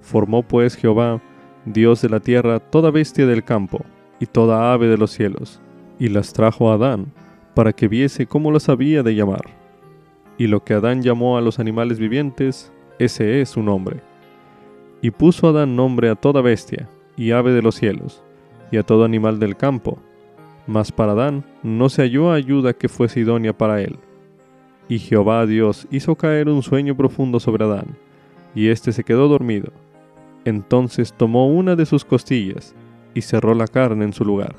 [0.00, 1.22] Formó pues Jehová,
[1.66, 3.84] Dios de la tierra, toda bestia del campo,
[4.18, 5.60] y toda ave de los cielos,
[6.00, 7.12] y las trajo a Adán,
[7.54, 9.44] para que viese cómo las había de llamar.
[10.36, 14.00] Y lo que Adán llamó a los animales vivientes, ese es su nombre.
[15.02, 18.22] Y puso Adán nombre a toda bestia, y ave de los cielos,
[18.70, 19.98] y a todo animal del campo.
[20.66, 23.98] Mas para Adán no se halló ayuda que fuese idónea para él.
[24.88, 27.96] Y Jehová Dios hizo caer un sueño profundo sobre Adán,
[28.54, 29.72] y éste se quedó dormido.
[30.44, 32.74] Entonces tomó una de sus costillas,
[33.14, 34.54] y cerró la carne en su lugar.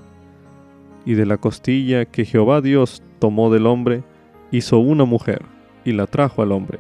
[1.06, 4.04] Y de la costilla que Jehová Dios tomó del hombre,
[4.52, 5.44] hizo una mujer,
[5.84, 6.80] y la trajo al hombre.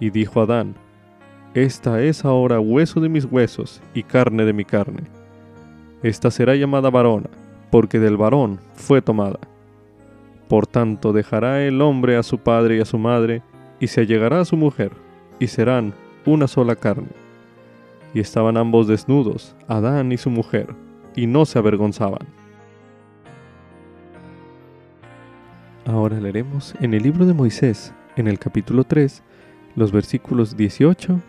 [0.00, 0.74] Y dijo Adán,
[1.54, 5.02] Esta es ahora hueso de mis huesos y carne de mi carne.
[6.02, 7.28] Esta será llamada varona,
[7.70, 9.38] porque del varón fue tomada.
[10.48, 13.42] Por tanto dejará el hombre a su padre y a su madre,
[13.78, 14.92] y se allegará a su mujer,
[15.38, 17.08] y serán una sola carne.
[18.14, 20.74] Y estaban ambos desnudos, Adán y su mujer,
[21.14, 22.26] y no se avergonzaban.
[25.86, 29.22] Ahora leeremos en el libro de Moisés, en el capítulo 3,
[29.80, 31.20] los versículos 18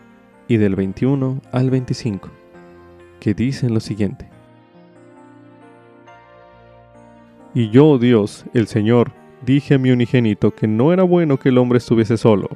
[0.50, 2.30] y del 21 al 25,
[3.22, 4.30] que dicen lo siguiente.
[7.56, 9.14] Y yo, Dios, el Señor,
[9.46, 12.50] dije a mi unigénito que no era bueno que el hombre estuviese solo,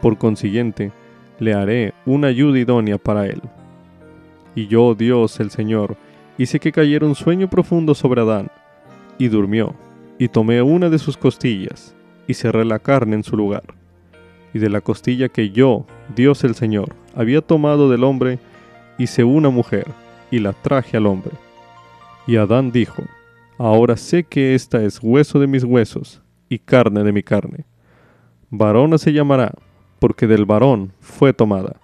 [0.00, 0.90] por consiguiente,
[1.38, 3.42] le haré una ayuda idónea para él.
[4.54, 5.98] Y yo, Dios, el Señor,
[6.38, 8.50] hice que cayera un sueño profundo sobre Adán,
[9.18, 9.74] y durmió,
[10.18, 11.94] y tomé una de sus costillas,
[12.26, 13.64] y cerré la carne en su lugar
[14.56, 18.38] y de la costilla que yo, Dios el Señor, había tomado del hombre,
[18.96, 19.86] hice una mujer,
[20.30, 21.32] y la traje al hombre.
[22.26, 23.02] Y Adán dijo,
[23.58, 27.66] Ahora sé que esta es hueso de mis huesos, y carne de mi carne.
[28.48, 29.52] Varona se llamará,
[29.98, 31.76] porque del varón fue tomada.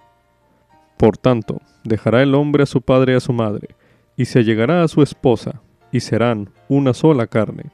[0.97, 3.75] Por tanto, dejará el hombre a su padre y a su madre,
[4.17, 7.65] y se llegará a su esposa, y serán una sola carne.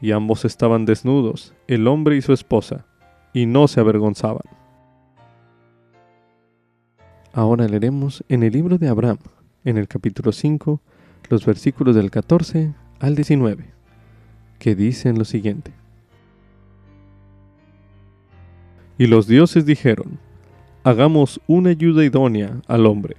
[0.00, 2.84] Y ambos estaban desnudos, el hombre y su esposa,
[3.32, 4.42] y no se avergonzaban.
[7.32, 9.18] Ahora leeremos en el libro de Abraham,
[9.64, 10.80] en el capítulo 5,
[11.30, 13.64] los versículos del 14 al 19,
[14.58, 15.72] que dicen lo siguiente.
[18.98, 20.18] Y los dioses dijeron,
[20.84, 23.16] hagamos una ayuda idónea al hombre,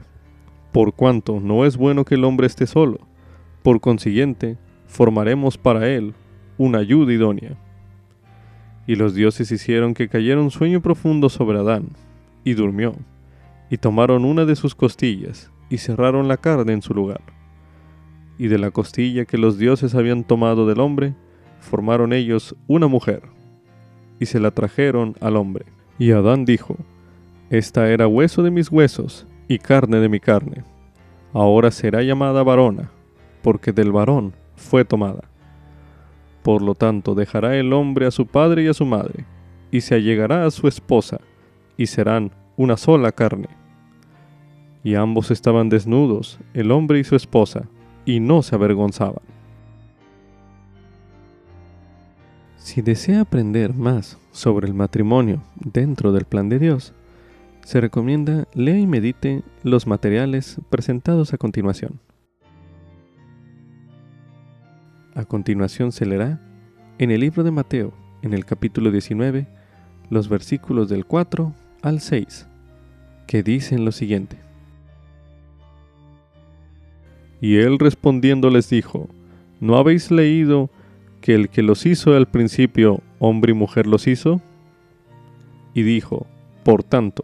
[0.71, 2.99] por cuanto no es bueno que el hombre esté solo,
[3.63, 6.13] por consiguiente, formaremos para él
[6.58, 7.58] una ayuda idónea.
[8.86, 11.89] Y los dioses hicieron que cayera un sueño profundo sobre Adán,
[12.43, 12.96] y durmió,
[13.69, 17.22] y tomaron una de sus costillas, y cerraron la carne en su lugar.
[18.38, 21.15] Y de la costilla que los dioses habían tomado del hombre,
[21.60, 23.24] formaron ellos una mujer,
[24.19, 25.65] y se la trajeron al hombre.
[25.98, 26.78] Y Adán dijo,
[27.50, 30.63] Esta era hueso de mis huesos, y carne de mi carne.
[31.34, 32.91] Ahora será llamada varona,
[33.41, 35.33] porque del varón fue tomada.
[36.43, 39.25] Por lo tanto, dejará el hombre a su padre y a su madre,
[39.71, 41.19] y se allegará a su esposa,
[41.77, 43.47] y serán una sola carne.
[44.84, 47.63] Y ambos estaban desnudos, el hombre y su esposa,
[48.06, 49.23] y no se avergonzaban.
[52.58, 56.93] Si desea aprender más sobre el matrimonio dentro del plan de Dios,
[57.63, 61.99] se recomienda lea y medite los materiales presentados a continuación.
[65.15, 66.39] A continuación se leerá
[66.97, 69.45] en el libro de Mateo, en el capítulo 19,
[70.10, 72.47] los versículos del 4 al 6,
[73.28, 74.38] que dicen lo siguiente.
[77.41, 79.08] Y él respondiendo les dijo,
[79.60, 80.71] ¿no habéis leído
[81.21, 84.41] que el que los hizo al principio, hombre y mujer los hizo?
[85.76, 86.26] Y dijo,
[86.63, 87.23] por tanto,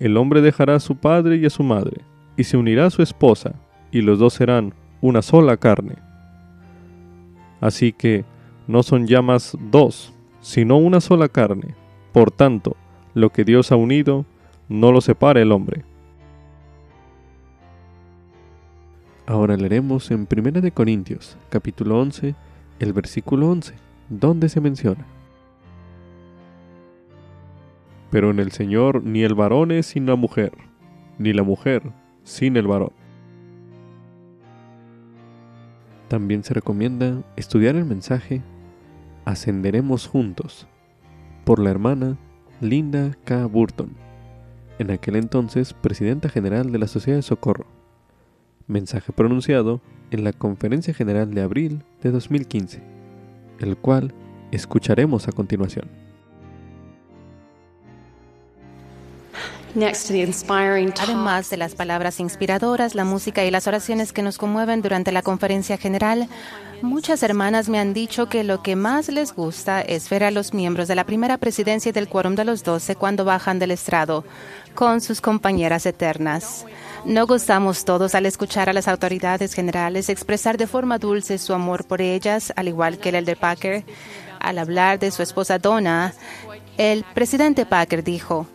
[0.00, 2.00] el hombre dejará a su padre y a su madre,
[2.36, 3.54] y se unirá a su esposa,
[3.92, 5.94] y los dos serán una sola carne.
[7.64, 8.26] Así que
[8.66, 11.74] no son ya más dos, sino una sola carne.
[12.12, 12.76] Por tanto,
[13.14, 14.26] lo que Dios ha unido,
[14.68, 15.82] no lo separe el hombre.
[19.24, 22.34] Ahora leeremos en 1 de Corintios, capítulo 11,
[22.80, 23.72] el versículo 11,
[24.10, 25.06] donde se menciona.
[28.10, 30.52] Pero en el Señor ni el varón es sin la mujer,
[31.16, 31.82] ni la mujer
[32.24, 33.03] sin el varón.
[36.14, 38.40] También se recomienda estudiar el mensaje
[39.24, 40.68] Ascenderemos juntos
[41.44, 42.16] por la hermana
[42.60, 43.46] Linda K.
[43.46, 43.96] Burton,
[44.78, 47.66] en aquel entonces presidenta general de la Sociedad de Socorro.
[48.68, 49.80] Mensaje pronunciado
[50.12, 52.80] en la Conferencia General de abril de 2015,
[53.58, 54.14] el cual
[54.52, 55.88] escucharemos a continuación.
[59.76, 65.22] Además de las palabras inspiradoras, la música y las oraciones que nos conmueven durante la
[65.22, 66.28] conferencia general,
[66.80, 70.54] muchas hermanas me han dicho que lo que más les gusta es ver a los
[70.54, 74.24] miembros de la primera presidencia y del quórum de los doce cuando bajan del estrado
[74.76, 76.66] con sus compañeras eternas.
[77.04, 81.84] No gustamos todos al escuchar a las autoridades generales expresar de forma dulce su amor
[81.84, 83.84] por ellas, al igual que el de Packer.
[84.38, 86.12] Al hablar de su esposa Donna,
[86.76, 88.46] el presidente Packer dijo,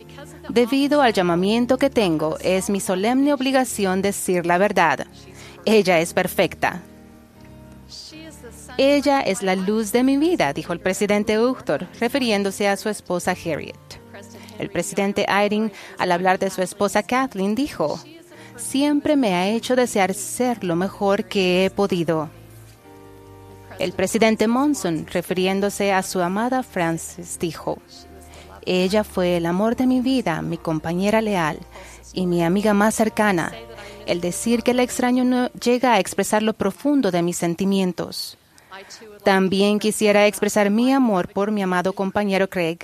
[0.48, 5.06] Debido al llamamiento que tengo, es mi solemne obligación decir la verdad.
[5.64, 6.82] Ella es perfecta.
[8.78, 13.32] Ella es la luz de mi vida, dijo el presidente Uchtdorf, refiriéndose a su esposa
[13.32, 13.76] Harriet.
[14.58, 18.00] El presidente Eyring, al hablar de su esposa Kathleen, dijo,
[18.56, 22.28] Siempre me ha hecho desear ser lo mejor que he podido.
[23.78, 27.78] El presidente Monson, refiriéndose a su amada Frances, dijo,
[28.66, 31.58] ella fue el amor de mi vida, mi compañera leal
[32.12, 33.52] y mi amiga más cercana.
[34.06, 38.36] El decir que el extraño no llega a expresar lo profundo de mis sentimientos.
[39.24, 42.78] También quisiera expresar mi amor por mi amado compañero Craig.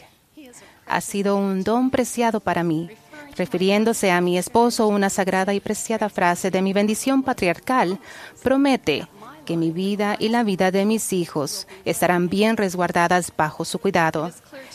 [0.87, 2.91] Ha sido un don preciado para mí.
[3.37, 7.99] Refiriéndose a mi esposo, una sagrada y preciada frase de mi bendición patriarcal
[8.43, 9.09] promete
[9.47, 14.31] que mi vida y la vida de mis hijos estarán bien resguardadas bajo su cuidado.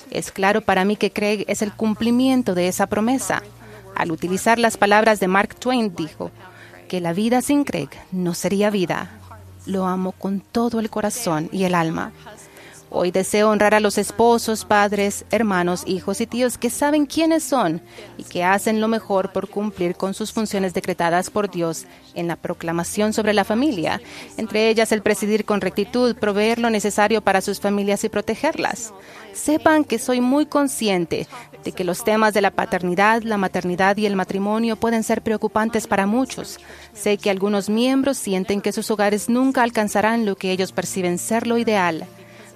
[0.10, 3.44] Es claro para mí que Craig es el cumplimiento de esa promesa.
[3.96, 6.32] Al utilizar las palabras de Mark Twain dijo
[6.88, 9.12] que la vida sin Craig no sería vida.
[9.68, 12.12] Lo amo con todo el corazón y el alma.
[12.93, 17.82] Hoy deseo honrar a los esposos, padres, hermanos, hijos y tíos que saben quiénes son
[18.17, 22.36] y que hacen lo mejor por cumplir con sus funciones decretadas por Dios en la
[22.36, 24.01] proclamación sobre la familia,
[24.36, 28.93] entre ellas el presidir con rectitud, proveer lo necesario para sus familias y protegerlas.
[29.32, 31.27] Sepan que soy muy consciente
[31.63, 35.88] de que los temas de la paternidad, la maternidad y el matrimonio pueden ser preocupantes
[35.88, 36.60] para muchos.
[36.93, 41.47] Sé que algunos miembros sienten que sus hogares nunca alcanzarán lo que ellos perciben ser
[41.47, 42.06] lo ideal.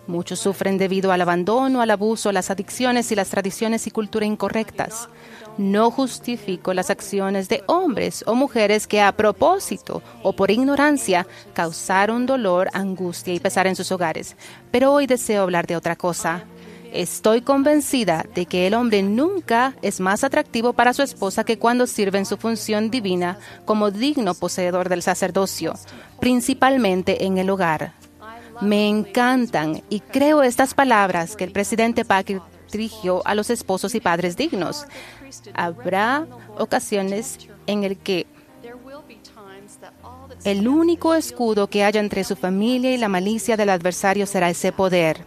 [0.08, 5.10] Muchos sufren debido al abandono, al abuso, las adicciones y las tradiciones y cultura incorrectas.
[5.58, 12.26] No justifico las acciones de hombres o mujeres que a propósito o por ignorancia causaron
[12.26, 14.36] dolor, angustia y pesar en sus hogares,
[14.70, 16.44] pero hoy deseo hablar de otra cosa.
[16.92, 21.88] Estoy convencida de que el hombre nunca es más atractivo para su esposa que cuando
[21.88, 25.74] sirve en su función divina como digno poseedor del sacerdocio,
[26.22, 28.05] principalmente en el hogar.
[28.62, 32.42] Me encantan y creo estas palabras que el presidente Packer
[32.72, 34.86] dirigió a los esposos y padres dignos.
[35.54, 36.26] Habrá
[36.58, 37.38] ocasiones
[37.68, 38.28] en el que
[40.44, 44.72] el único escudo que haya entre su familia y la malicia del adversario será ese
[44.72, 45.26] poder.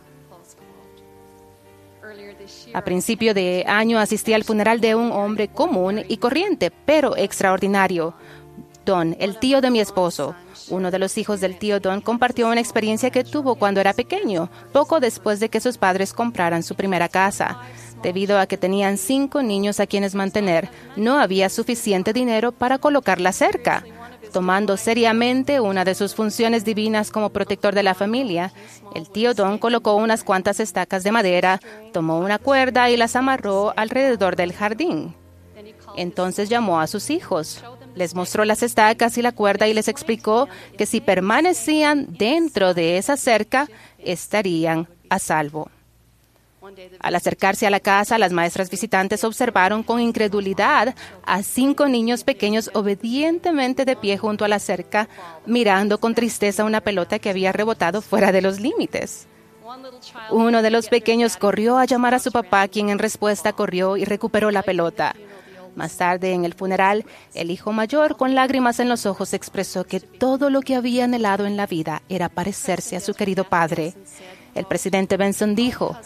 [2.73, 8.15] A principio de año asistí al funeral de un hombre común y corriente, pero extraordinario.
[8.89, 10.35] El tío de mi esposo.
[10.71, 14.49] Uno de los hijos del tío Don compartió una experiencia que tuvo cuando era pequeño,
[14.73, 17.61] poco después de que sus padres compraran su primera casa.
[18.03, 23.21] Debido a que tenían cinco niños a quienes mantener, no había suficiente dinero para colocar
[23.21, 23.85] la cerca.
[24.33, 28.55] Tomando seriamente una de sus funciones divinas como protector de la familia,
[28.95, 31.61] el tío Don colocó unas cuantas estacas de madera,
[31.93, 35.15] tomó una cuerda y las amarró alrededor del jardín.
[35.97, 37.63] Entonces llamó a sus hijos,
[37.99, 42.97] les mostró las estacas y la cuerda y les explicó que si permanecían dentro de
[42.97, 45.71] esa cerca, estarían a salvo.
[47.01, 50.95] Al acercarse a la casa, las maestras visitantes observaron con incredulidad
[51.25, 55.09] a cinco niños pequeños obedientemente de pie junto a la cerca,
[55.47, 59.27] mirando con tristeza una pelota que había rebotado fuera de los límites.
[60.31, 64.05] Uno de los pequeños corrió a llamar a su papá, quien en respuesta corrió y
[64.05, 65.15] recuperó la pelota.
[65.79, 67.05] Más tarde, en el funeral,
[67.35, 71.47] el hijo mayor, con lágrimas en los ojos, expresó que todo lo que había anhelado
[71.47, 73.95] en la vida era parecerse a su querido padre.
[74.57, 75.97] El presidente Benson dijo,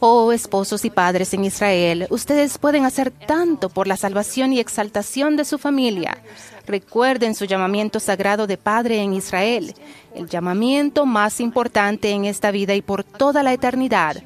[0.00, 5.36] Oh esposos y padres en Israel, ustedes pueden hacer tanto por la salvación y exaltación
[5.36, 6.18] de su familia.
[6.66, 9.72] Recuerden su llamamiento sagrado de padre en Israel,
[10.16, 14.16] el llamamiento más importante en esta vida y por toda la eternidad,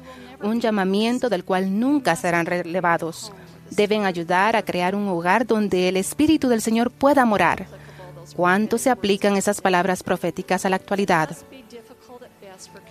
[0.41, 3.31] un llamamiento del cual nunca serán relevados.
[3.71, 7.67] Deben ayudar a crear un hogar donde el Espíritu del Señor pueda morar.
[8.35, 11.35] ¿Cuánto se aplican esas palabras proféticas a la actualidad?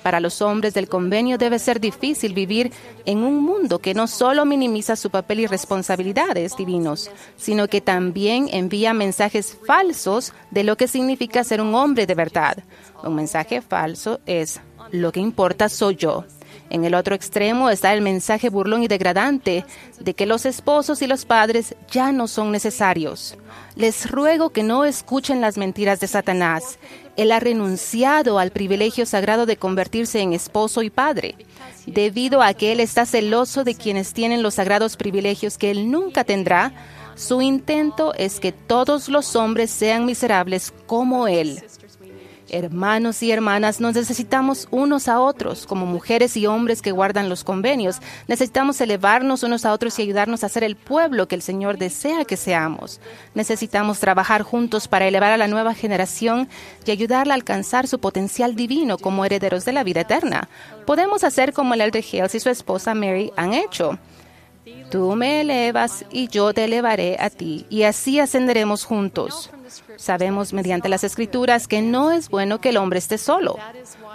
[0.02, 2.72] Para los hombres del convenio debe ser difícil vivir
[3.04, 8.48] en un mundo que no solo minimiza su papel y responsabilidades divinos, sino que también
[8.52, 12.58] envía mensajes falsos de lo que significa ser un hombre de verdad.
[13.02, 14.60] Un mensaje falso es,
[14.92, 16.24] lo que importa soy yo.
[16.70, 19.64] En el otro extremo está el mensaje burlón y degradante
[20.00, 23.36] de que los esposos y los padres ya no son necesarios.
[23.76, 26.78] Les ruego que no escuchen las mentiras de Satanás.
[27.16, 31.36] Él ha renunciado al privilegio sagrado de convertirse en esposo y padre,
[31.86, 36.24] debido a que Él está celoso de quienes tienen los sagrados privilegios que Él nunca
[36.24, 36.72] tendrá.
[37.14, 41.62] Su intento es que todos los hombres sean miserables como Él.
[42.48, 47.42] Hermanos y hermanas, nos necesitamos unos a otros, como mujeres y hombres que guardan los
[47.42, 47.96] convenios.
[48.28, 52.24] Necesitamos elevarnos unos a otros y ayudarnos a ser el pueblo que el Señor desea
[52.24, 53.00] que seamos.
[53.34, 56.48] Necesitamos trabajar juntos para elevar a la nueva generación
[56.84, 60.48] y ayudarla a alcanzar su potencial divino como herederos de la vida eterna.
[60.86, 63.98] Podemos hacer como el elder Hales y su esposa Mary han hecho.
[64.90, 69.50] Tú me elevas y yo te elevaré a ti, y así ascenderemos juntos.
[69.96, 73.56] Sabemos mediante las escrituras que no es bueno que el hombre esté solo.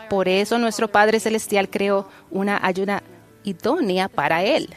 [0.09, 3.03] Por eso nuestro Padre Celestial creó una ayuda
[3.43, 4.69] idónea para él.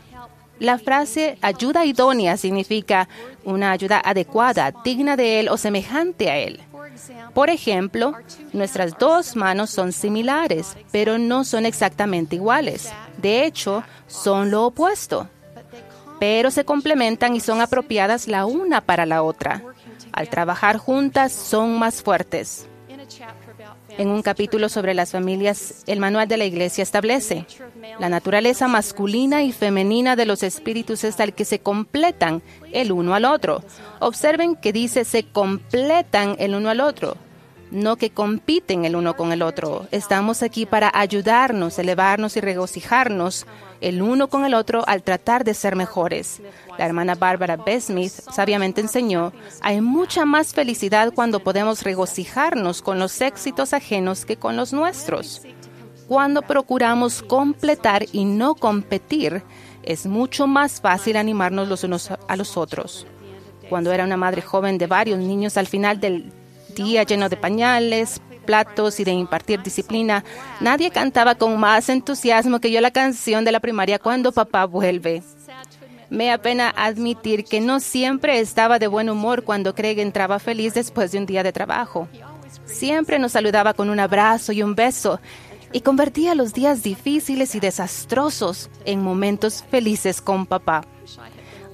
[0.61, 3.09] La frase ayuda idónea significa
[3.45, 6.61] una ayuda adecuada, digna de él o semejante a él.
[7.35, 8.15] Por ejemplo,
[8.53, 12.93] nuestras dos manos son similares, pero no son exactamente iguales.
[13.19, 15.29] De hecho, son lo opuesto
[16.27, 19.63] pero se complementan y son apropiadas la una para la otra.
[20.11, 22.67] Al trabajar juntas son más fuertes.
[23.99, 27.47] En un capítulo sobre las familias, el manual de la iglesia establece,
[28.01, 33.15] la naturaleza masculina y femenina de los espíritus es tal que se completan el uno
[33.15, 33.63] al otro.
[34.01, 37.19] Observen que dice se completan el uno al otro
[37.75, 39.87] no que compiten el uno con el otro.
[39.91, 43.47] Estamos aquí para ayudarnos, elevarnos y regocijarnos
[43.81, 46.41] el uno con el otro al tratar de ser mejores.
[46.79, 53.21] La hermana Bárbara Besmith sabiamente enseñó, hay mucha más felicidad cuando podemos regocijarnos con los
[53.21, 55.43] éxitos ajenos que con los nuestros.
[56.07, 59.43] Cuando procuramos completar y no competir,
[59.83, 63.07] es mucho más fácil animarnos los unos a los otros.
[63.69, 66.33] Cuando era una madre joven de varios niños, al final del
[66.75, 70.25] día lleno de pañales, platos y de impartir disciplina,
[70.61, 75.23] nadie cantaba con más entusiasmo que yo la canción de la primaria Cuando papá vuelve.
[76.11, 81.11] Me apena admitir que no siempre estaba de buen humor cuando Craig entraba feliz después
[81.13, 82.09] de un día de trabajo.
[82.67, 85.21] Siempre nos saludaba con un abrazo y un beso
[85.73, 90.85] y convertía los días difíciles y desastrosos en momentos felices con papá.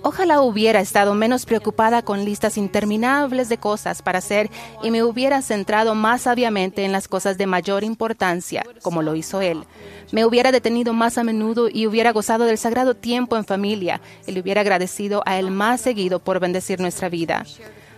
[0.03, 4.51] Ojalá hubiera estado menos preocupada con listas interminables de cosas para hacer
[4.83, 9.43] y me hubiera centrado más sabiamente en las cosas de mayor importancia, como lo hizo
[9.43, 9.65] él.
[10.11, 14.33] Me hubiera detenido más a menudo y hubiera gozado del sagrado tiempo en familia y
[14.33, 17.45] le hubiera agradecido a él más seguido por bendecir nuestra vida.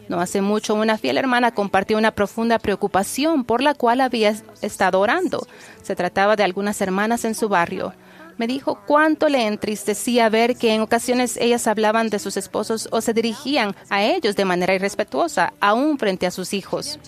[0.08, 4.98] No hace mucho una fiel hermana compartió una profunda preocupación por la cual había estado
[4.98, 5.46] orando.
[5.82, 7.94] Se trataba de algunas hermanas en su barrio
[8.38, 13.00] me dijo cuánto le entristecía ver que en ocasiones ellas hablaban de sus esposos o
[13.00, 16.98] se dirigían a ellos de manera irrespetuosa, aún frente a sus hijos.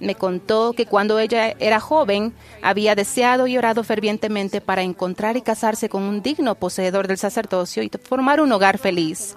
[0.00, 5.42] Me contó que cuando ella era joven había deseado y orado fervientemente para encontrar y
[5.42, 9.36] casarse con un digno poseedor del sacerdocio y formar un hogar feliz.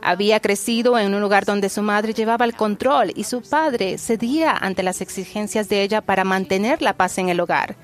[0.00, 4.52] Había crecido en un lugar donde su madre llevaba el control y su padre cedía
[4.52, 7.76] ante las exigencias de ella para mantener la paz en el hogar.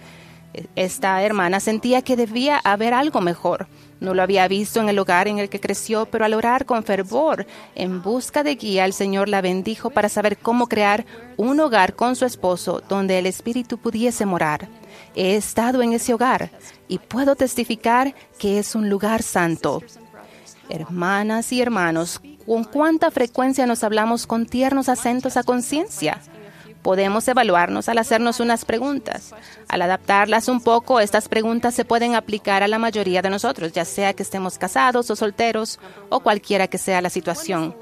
[0.76, 3.66] Esta hermana sentía que debía haber algo mejor.
[4.00, 6.84] No lo había visto en el hogar en el que creció, pero al orar con
[6.84, 11.94] fervor en busca de guía, el Señor la bendijo para saber cómo crear un hogar
[11.94, 14.68] con su esposo donde el Espíritu pudiese morar.
[15.14, 16.50] He estado en ese hogar
[16.88, 19.82] y puedo testificar que es un lugar santo.
[20.68, 26.20] Hermanas y hermanos, ¿con cuánta frecuencia nos hablamos con tiernos acentos a conciencia?
[26.84, 29.32] Podemos evaluarnos al hacernos unas preguntas.
[29.68, 33.86] Al adaptarlas un poco, estas preguntas se pueden aplicar a la mayoría de nosotros, ya
[33.86, 35.80] sea que estemos casados o solteros
[36.10, 37.74] o cualquiera que sea la situación.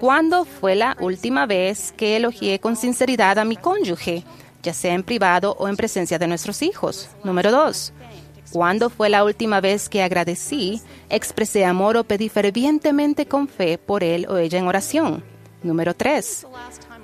[0.00, 4.24] ¿Cuándo fue la última vez que elogié con sinceridad a mi cónyuge,
[4.62, 7.10] ya sea en privado o en presencia de nuestros hijos?
[7.22, 7.92] Número dos.
[8.52, 10.80] ¿Cuándo fue la última vez que agradecí,
[11.10, 15.22] expresé amor o pedí fervientemente con fe por él o ella en oración?
[15.62, 16.46] Número tres.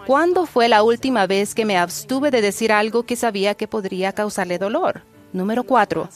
[0.07, 4.13] ¿Cuándo fue la última vez que me abstuve de decir algo que sabía que podría
[4.13, 5.03] causarle dolor?
[5.33, 6.09] Número 4.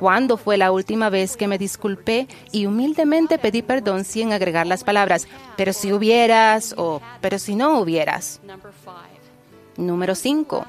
[0.00, 4.82] ¿Cuándo fue la última vez que me disculpé y humildemente pedí perdón sin agregar las
[4.82, 5.28] palabras,
[5.58, 8.40] pero si hubieras o pero si no hubieras?
[9.76, 10.66] Número 5.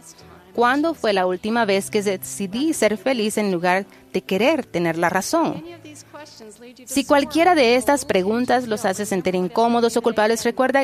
[0.53, 5.07] ¿Cuándo fue la última vez que decidí ser feliz en lugar de querer tener la
[5.07, 5.63] razón?
[6.85, 10.83] Si cualquiera de estas preguntas los hace sentir incómodos o culpables, recuerda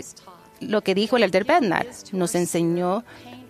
[0.61, 1.87] lo que dijo el Elder Bednar.
[2.11, 3.03] Nos enseñó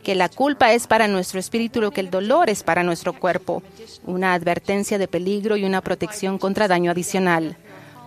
[0.03, 3.61] que la culpa es para nuestro espíritu lo que el dolor es para nuestro cuerpo,
[4.03, 7.57] una advertencia de peligro y una protección contra daño adicional.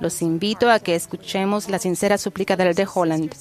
[0.01, 3.34] Los invito a que escuchemos la sincera súplica del de Holland.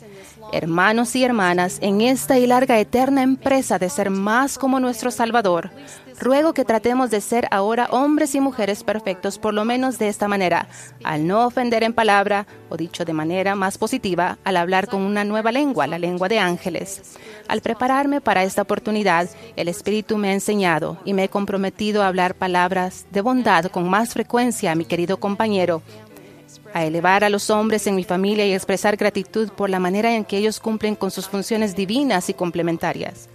[0.51, 5.71] Hermanos y hermanas, en esta y larga eterna empresa de ser más como nuestro Salvador,
[6.19, 10.27] ruego que tratemos de ser ahora hombres y mujeres perfectos, por lo menos de esta
[10.27, 10.67] manera,
[11.03, 15.23] al no ofender en palabra, o dicho de manera más positiva, al hablar con una
[15.23, 17.17] nueva lengua, la lengua de ángeles.
[17.47, 22.07] Al prepararme para esta oportunidad, el Espíritu me ha enseñado y me he comprometido a
[22.07, 25.81] hablar palabras de bondad con más frecuencia a mi querido compañero,
[26.74, 30.26] a elevar a los hombres en mi familia y expresar gratitud por la manera en
[30.26, 33.30] que ellos cumplen con sus funciones divinas y complementarias.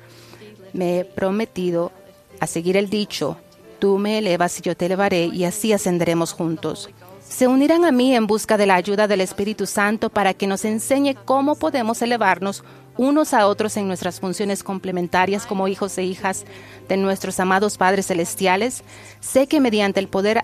[0.72, 1.92] Me he prometido
[2.40, 3.36] a seguir el dicho,
[3.78, 6.90] tú me elevas y yo te elevaré y así ascenderemos juntos.
[7.20, 10.64] Se unirán a mí en busca de la ayuda del Espíritu Santo para que nos
[10.64, 12.64] enseñe cómo podemos elevarnos
[12.98, 16.44] unos a otros en nuestras funciones complementarias como hijos e hijas
[16.88, 18.82] de nuestros amados Padres Celestiales,
[19.20, 20.42] sé que mediante el poder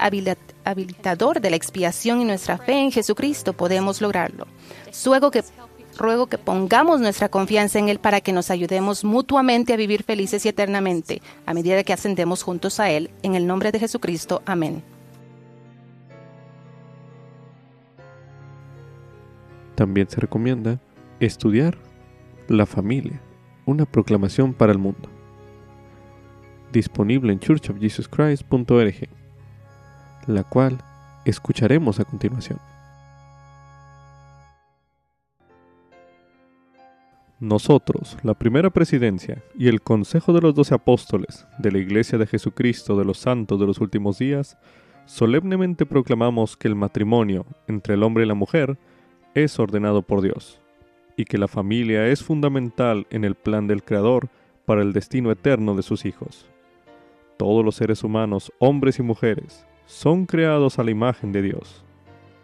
[0.64, 4.46] habilitador de la expiación y nuestra fe en Jesucristo podemos lograrlo.
[5.04, 5.42] Ruego que,
[5.98, 10.46] ruego que pongamos nuestra confianza en Él para que nos ayudemos mutuamente a vivir felices
[10.46, 13.10] y eternamente a medida que ascendemos juntos a Él.
[13.22, 14.42] En el nombre de Jesucristo.
[14.46, 14.82] Amén.
[19.74, 20.78] También se recomienda
[21.18, 21.76] estudiar
[22.48, 23.20] la familia,
[23.66, 25.08] una proclamación para el mundo.
[26.72, 29.08] Disponible en churchofjesuschrist.org,
[30.26, 30.78] la cual
[31.24, 32.58] escucharemos a continuación.
[37.40, 42.26] Nosotros, la primera presidencia y el Consejo de los Doce Apóstoles de la Iglesia de
[42.26, 44.56] Jesucristo de los Santos de los Últimos Días,
[45.04, 48.78] solemnemente proclamamos que el matrimonio entre el hombre y la mujer
[49.34, 50.63] es ordenado por Dios
[51.16, 54.28] y que la familia es fundamental en el plan del Creador
[54.64, 56.48] para el destino eterno de sus hijos.
[57.36, 61.84] Todos los seres humanos, hombres y mujeres, son creados a la imagen de Dios.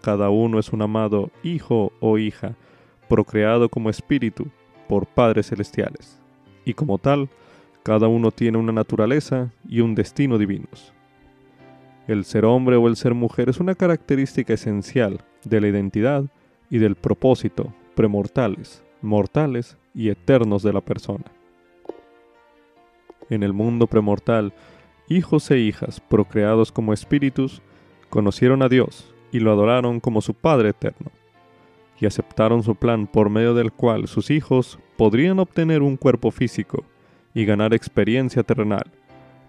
[0.03, 2.57] Cada uno es un amado hijo o hija,
[3.09, 4.49] procreado como espíritu
[4.89, 6.21] por padres celestiales,
[6.65, 7.29] y como tal,
[7.83, 10.93] cada uno tiene una naturaleza y un destino divinos.
[12.07, 16.25] El ser hombre o el ser mujer es una característica esencial de la identidad
[16.69, 21.25] y del propósito premortales, mortales y eternos de la persona.
[23.29, 24.53] En el mundo premortal,
[25.09, 27.63] hijos e hijas procreados como espíritus
[28.09, 31.11] conocieron a Dios y lo adoraron como su Padre eterno,
[32.01, 36.85] y aceptaron su plan por medio del cual sus hijos podrían obtener un cuerpo físico
[37.35, 38.91] y ganar experiencia terrenal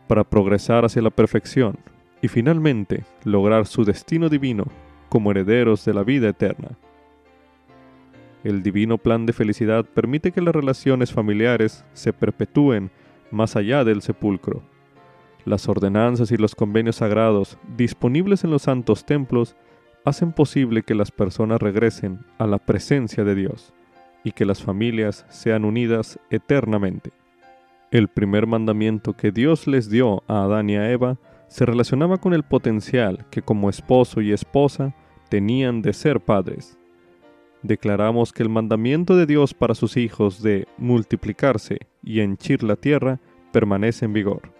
[0.07, 1.77] para progresar hacia la perfección
[2.21, 4.65] y finalmente lograr su destino divino
[5.09, 6.77] como herederos de la vida eterna.
[8.43, 12.89] El divino plan de felicidad permite que las relaciones familiares se perpetúen
[13.29, 14.63] más allá del sepulcro.
[15.45, 19.55] Las ordenanzas y los convenios sagrados disponibles en los santos templos
[20.05, 23.73] hacen posible que las personas regresen a la presencia de Dios
[24.23, 27.11] y que las familias sean unidas eternamente.
[27.91, 31.17] El primer mandamiento que Dios les dio a Adán y a Eva
[31.47, 34.95] se relacionaba con el potencial que como esposo y esposa
[35.29, 36.79] tenían de ser padres
[37.63, 43.19] declaramos que el mandamiento de Dios para sus hijos de multiplicarse y henchir la tierra
[43.51, 44.53] permanece en vigor.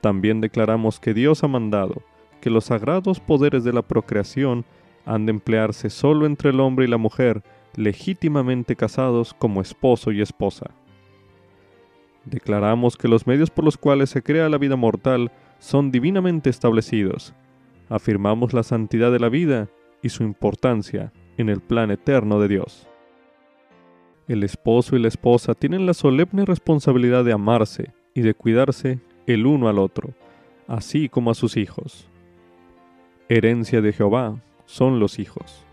[0.00, 2.02] También declaramos que Dios ha mandado
[2.40, 4.64] que los sagrados poderes de la procreación
[5.04, 7.42] han de emplearse solo entre el hombre y la mujer
[7.74, 10.70] legítimamente casados como esposo y esposa.
[12.24, 17.34] Declaramos que los medios por los cuales se crea la vida mortal son divinamente establecidos.
[17.88, 19.68] Afirmamos la santidad de la vida
[20.02, 22.88] y su importancia en el plan eterno de Dios.
[24.28, 29.46] El esposo y la esposa tienen la solemne responsabilidad de amarse y de cuidarse el
[29.46, 30.10] uno al otro,
[30.66, 32.08] así como a sus hijos.
[33.28, 35.64] Herencia de Jehová son los hijos.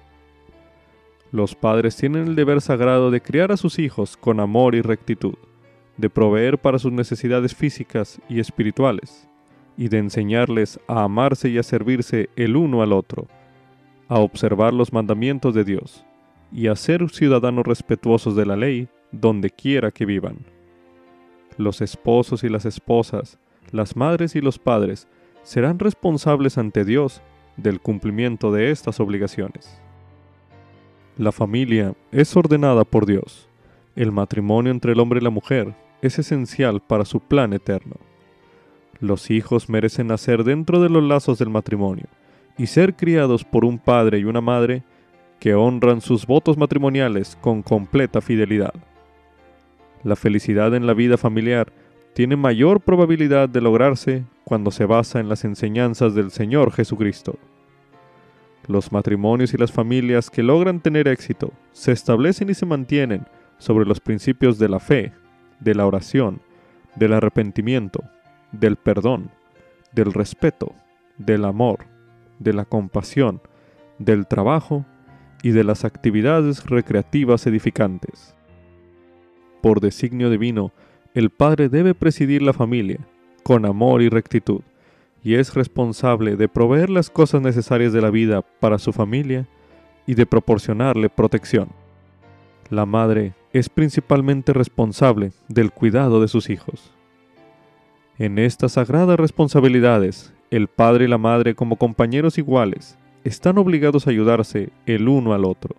[1.32, 5.34] Los padres tienen el deber sagrado de criar a sus hijos con amor y rectitud,
[5.98, 9.28] de proveer para sus necesidades físicas y espirituales,
[9.76, 13.28] y de enseñarles a amarse y a servirse el uno al otro,
[14.08, 16.06] a observar los mandamientos de Dios
[16.52, 20.46] y a ser ciudadanos respetuosos de la ley donde quiera que vivan.
[21.58, 23.40] Los esposos y las esposas,
[23.72, 25.08] las madres y los padres
[25.44, 27.22] serán responsables ante Dios
[27.58, 29.82] del cumplimiento de estas obligaciones.
[31.18, 33.48] La familia es ordenada por Dios.
[33.96, 37.98] El matrimonio entre el hombre y la mujer es esencial para su plan eterno.
[39.00, 42.08] Los hijos merecen nacer dentro de los lazos del matrimonio
[42.58, 44.84] y ser criados por un padre y una madre
[45.40, 48.74] que honran sus votos matrimoniales con completa fidelidad.
[50.04, 51.72] La felicidad en la vida familiar
[52.14, 57.38] tiene mayor probabilidad de lograrse cuando se basa en las enseñanzas del Señor Jesucristo.
[58.68, 63.26] Los matrimonios y las familias que logran tener éxito se establecen y se mantienen
[63.58, 65.12] sobre los principios de la fe,
[65.60, 66.42] de la oración,
[66.96, 68.04] del arrepentimiento,
[68.52, 69.32] del perdón,
[69.92, 70.74] del respeto,
[71.18, 71.80] del amor,
[72.40, 73.42] de la compasión,
[74.00, 74.86] del trabajo
[75.42, 78.36] y de las actividades recreativas edificantes.
[79.62, 80.72] Por designio divino,
[81.14, 83.00] el padre debe presidir la familia
[83.44, 84.62] con amor y rectitud,
[85.22, 89.48] y es responsable de proveer las cosas necesarias de la vida para su familia
[90.06, 91.70] y de proporcionarle protección.
[92.70, 96.94] La madre es principalmente responsable del cuidado de sus hijos.
[98.20, 104.12] En estas sagradas responsabilidades, el padre y la madre como compañeros iguales están obligados a
[104.12, 105.76] ayudarse el uno al otro.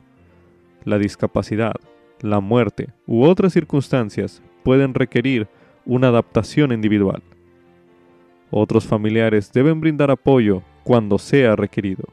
[0.83, 1.77] La discapacidad,
[2.21, 5.47] la muerte u otras circunstancias pueden requerir
[5.87, 7.23] una adaptación individual.
[8.51, 12.05] Otros familiares deben brindar apoyo cuando sea requerido.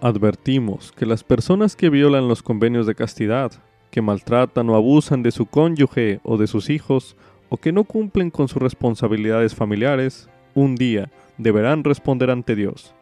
[0.00, 3.52] Advertimos que las personas que violan los convenios de castidad,
[3.92, 7.16] que maltratan o abusan de su cónyuge o de sus hijos,
[7.52, 12.94] o que no cumplen con sus responsabilidades familiares, un día deberán responder ante Dios.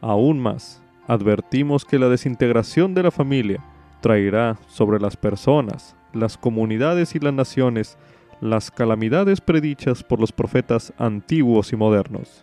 [0.00, 3.62] Aún más, advertimos que la desintegración de la familia
[4.00, 7.98] traerá sobre las personas, las comunidades y las naciones
[8.40, 12.42] las calamidades predichas por los profetas antiguos y modernos.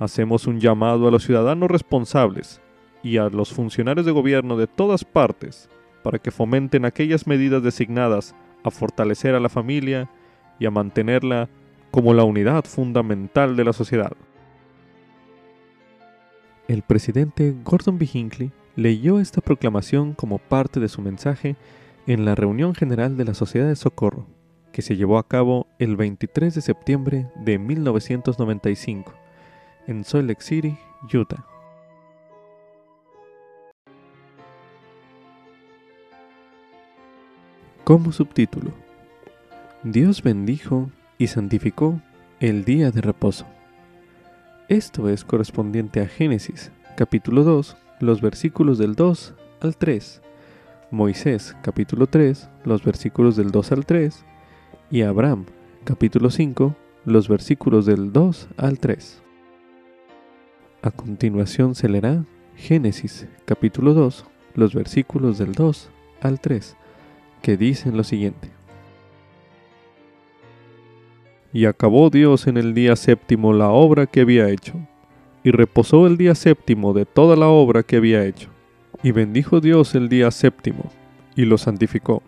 [0.00, 2.60] Hacemos un llamado a los ciudadanos responsables
[3.00, 5.70] y a los funcionarios de gobierno de todas partes
[6.02, 10.10] para que fomenten aquellas medidas designadas a fortalecer a la familia
[10.58, 11.48] y a mantenerla
[11.90, 14.12] como la unidad fundamental de la sociedad.
[16.66, 18.08] El presidente Gordon B.
[18.12, 21.56] Hinckley leyó esta proclamación como parte de su mensaje
[22.06, 24.26] en la reunión general de la Sociedad de Socorro,
[24.72, 29.12] que se llevó a cabo el 23 de septiembre de 1995
[29.86, 30.76] en Salt Lake City,
[31.12, 31.46] Utah.
[37.84, 38.72] Como subtítulo,
[39.84, 42.00] Dios bendijo y santificó
[42.40, 43.44] el día de reposo.
[44.68, 50.22] Esto es correspondiente a Génesis, capítulo 2, los versículos del 2 al 3,
[50.90, 54.24] Moisés, capítulo 3, los versículos del 2 al 3,
[54.90, 55.44] y Abraham,
[55.84, 56.74] capítulo 5,
[57.04, 59.22] los versículos del 2 al 3.
[60.80, 62.24] A continuación se leerá
[62.56, 64.24] Génesis, capítulo 2,
[64.54, 65.90] los versículos del 2
[66.22, 66.74] al 3,
[67.42, 68.53] que dicen lo siguiente.
[71.54, 74.74] Y acabó Dios en el día séptimo la obra que había hecho,
[75.44, 78.50] y reposó el día séptimo de toda la obra que había hecho.
[79.04, 80.90] Y bendijo Dios el día séptimo,
[81.36, 82.24] y lo santificó,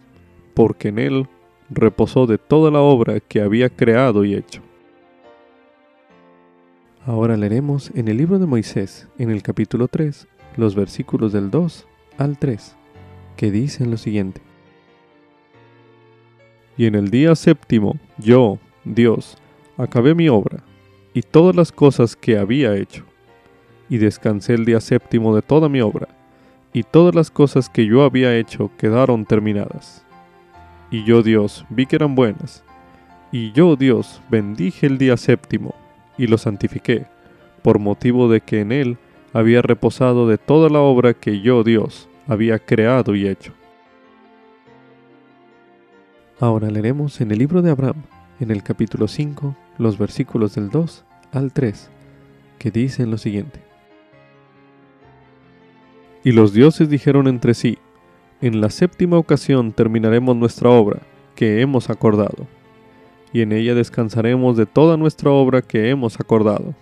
[0.55, 1.27] porque en él
[1.69, 4.63] reposó de toda la obra que había creado y hecho.
[7.05, 11.85] Ahora leeremos en el libro de Moisés, en el capítulo 3, los versículos del 2
[12.19, 12.77] al 3,
[13.37, 14.41] que dicen lo siguiente.
[16.77, 19.37] Y en el día séptimo, yo, Dios,
[19.77, 20.63] acabé mi obra
[21.13, 23.05] y todas las cosas que había hecho,
[23.89, 26.07] y descansé el día séptimo de toda mi obra,
[26.73, 30.05] y todas las cosas que yo había hecho quedaron terminadas.
[30.91, 32.63] Y yo Dios vi que eran buenas,
[33.33, 35.75] y yo Dios bendije el día séptimo,
[36.17, 37.07] y lo santifiqué,
[37.63, 38.99] por motivo de que en él
[39.33, 43.53] había reposado de toda la obra que yo Dios había creado y hecho.
[46.39, 48.03] Ahora leeremos en el libro de Abraham,
[48.39, 51.91] en el capítulo 5 los versículos del 2 al 3,
[52.59, 53.61] que dicen lo siguiente.
[56.23, 57.79] Y los dioses dijeron entre sí,
[58.41, 61.01] en la séptima ocasión terminaremos nuestra obra
[61.35, 62.47] que hemos acordado,
[63.33, 66.75] y en ella descansaremos de toda nuestra obra que hemos acordado.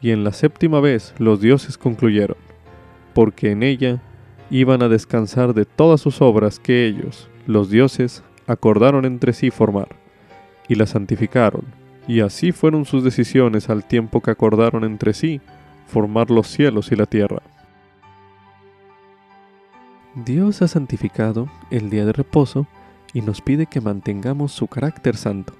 [0.00, 2.36] Y en la séptima vez los dioses concluyeron,
[3.14, 4.02] porque en ella
[4.50, 9.88] iban a descansar de todas sus obras que ellos, los dioses, acordaron entre sí formar
[10.68, 11.64] y la santificaron,
[12.06, 15.40] y así fueron sus decisiones al tiempo que acordaron entre sí
[15.86, 17.42] formar los cielos y la tierra.
[20.14, 22.66] Dios ha santificado el día de reposo
[23.12, 25.54] y nos pide que mantengamos su carácter santo.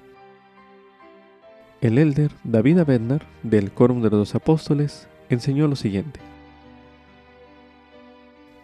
[1.80, 6.20] el elder David Abednar, del Quórum de los Dos Apóstoles, enseñó lo siguiente.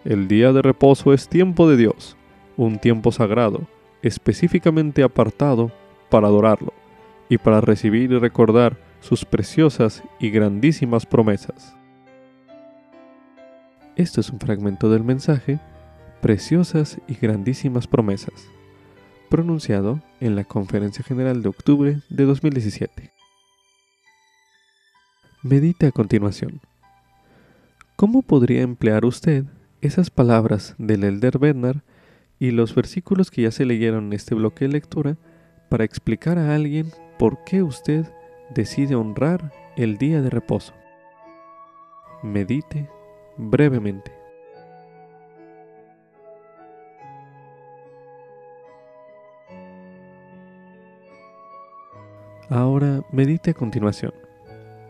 [0.05, 2.17] El día de reposo es tiempo de Dios,
[2.57, 3.63] un tiempo sagrado,
[4.03, 5.71] específicamente apartado
[6.15, 6.73] para adorarlo
[7.29, 11.75] y para recibir y recordar sus preciosas y grandísimas promesas.
[13.97, 15.59] Esto es un fragmento del mensaje
[16.23, 18.47] Preciosas y grandísimas promesas,
[19.29, 23.11] pronunciado en la Conferencia General de octubre de 2017.
[25.43, 26.61] Medite a continuación.
[27.97, 29.47] ¿Cómo podría emplear usted
[29.81, 31.79] esas palabras del Elder Bernard
[32.39, 35.17] y los versículos que ya se leyeron en este bloque de lectura
[35.75, 38.07] para explicar a alguien por qué usted
[38.55, 40.73] decide honrar el día de reposo?
[42.23, 42.89] Medite
[43.37, 44.13] brevemente.
[52.49, 54.15] Ahora medite a continuación.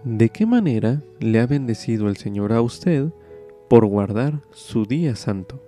[0.05, 3.07] ¿De qué manera le ha bendecido el Señor a usted
[3.71, 5.63] por guardar su día santo?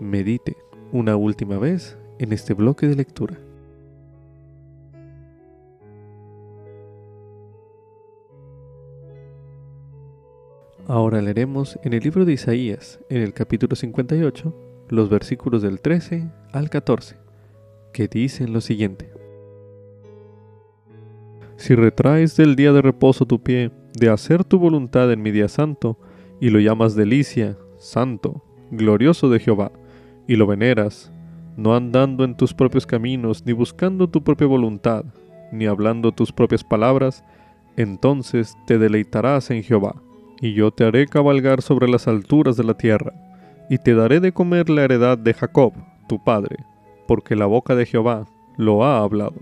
[0.00, 0.56] Medite
[0.92, 3.51] una última vez en este bloque de lectura.
[10.92, 14.54] Ahora leeremos en el libro de Isaías, en el capítulo 58,
[14.90, 17.16] los versículos del 13 al 14,
[17.94, 19.10] que dicen lo siguiente.
[21.56, 25.48] Si retraes del día de reposo tu pie, de hacer tu voluntad en mi día
[25.48, 25.98] santo,
[26.42, 29.72] y lo llamas delicia, santo, glorioso de Jehová,
[30.28, 31.10] y lo veneras,
[31.56, 35.06] no andando en tus propios caminos, ni buscando tu propia voluntad,
[35.52, 37.24] ni hablando tus propias palabras,
[37.78, 39.94] entonces te deleitarás en Jehová,
[40.42, 43.12] y yo te haré cabalgar sobre las alturas de la tierra,
[43.70, 45.72] y te daré de comer la heredad de Jacob,
[46.08, 46.56] tu padre,
[47.06, 48.26] porque la boca de Jehová
[48.56, 49.36] lo ha hablado.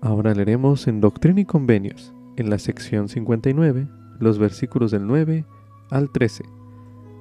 [0.00, 3.86] Ahora leeremos en Doctrina y Convenios, en la sección 59,
[4.18, 5.44] los versículos del 9
[5.90, 6.44] al 13,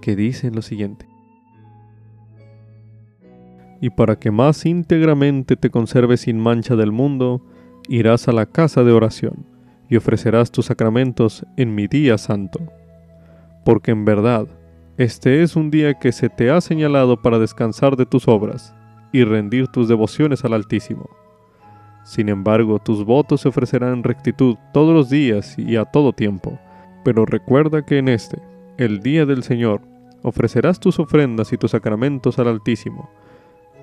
[0.01, 1.05] que dicen lo siguiente.
[3.81, 7.41] Y para que más íntegramente te conserves sin mancha del mundo,
[7.89, 9.58] irás a la casa de oración
[9.89, 12.59] y ofrecerás tus sacramentos en mi día santo.
[13.65, 14.47] Porque en verdad,
[14.97, 18.75] este es un día que se te ha señalado para descansar de tus obras
[19.11, 21.09] y rendir tus devociones al Altísimo
[22.09, 26.57] sin embargo, tus votos se ofrecerán en rectitud todos los días y a todo tiempo.
[27.03, 28.41] Pero recuerda que en este,
[28.79, 29.81] el día del Señor,
[30.23, 33.11] ofrecerás tus ofrendas y tus sacramentos al Altísimo,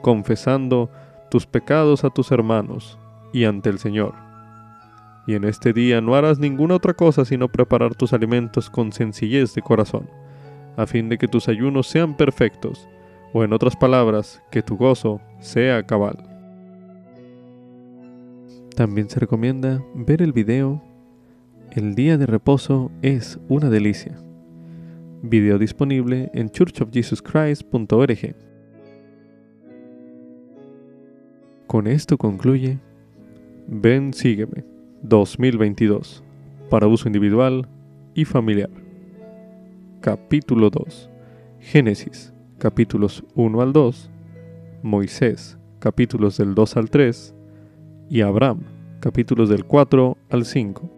[0.02, 0.90] confesando
[1.30, 2.98] tus pecados a tus hermanos
[3.32, 4.25] y ante el Señor.
[5.26, 9.54] Y en este día no harás ninguna otra cosa sino preparar tus alimentos con sencillez
[9.54, 10.08] de corazón,
[10.76, 12.88] a fin de que tus ayunos sean perfectos,
[13.32, 16.16] o en otras palabras, que tu gozo sea cabal.
[18.76, 20.82] También se recomienda ver el video
[21.72, 24.16] El día de reposo es una delicia.
[25.22, 28.36] Video disponible en churchofjesuschrist.org.
[31.66, 32.78] Con esto concluye
[33.66, 34.75] Ven, sígueme
[35.08, 36.24] 2022
[36.68, 37.68] para uso individual
[38.14, 38.70] y familiar.
[40.00, 41.10] Capítulo 2.
[41.60, 44.10] Génesis, capítulos 1 al 2.
[44.82, 47.34] Moisés, capítulos del 2 al 3
[48.10, 48.60] y Abraham,
[49.00, 50.90] capítulos del 4 al 5.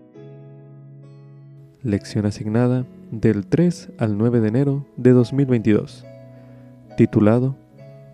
[1.83, 6.07] Lección asignada del 3 al 9 de enero de 2022,
[6.97, 7.57] titulado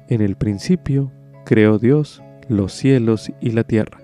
[0.08, 1.10] En el principio
[1.44, 4.03] creó Dios los cielos y la tierra.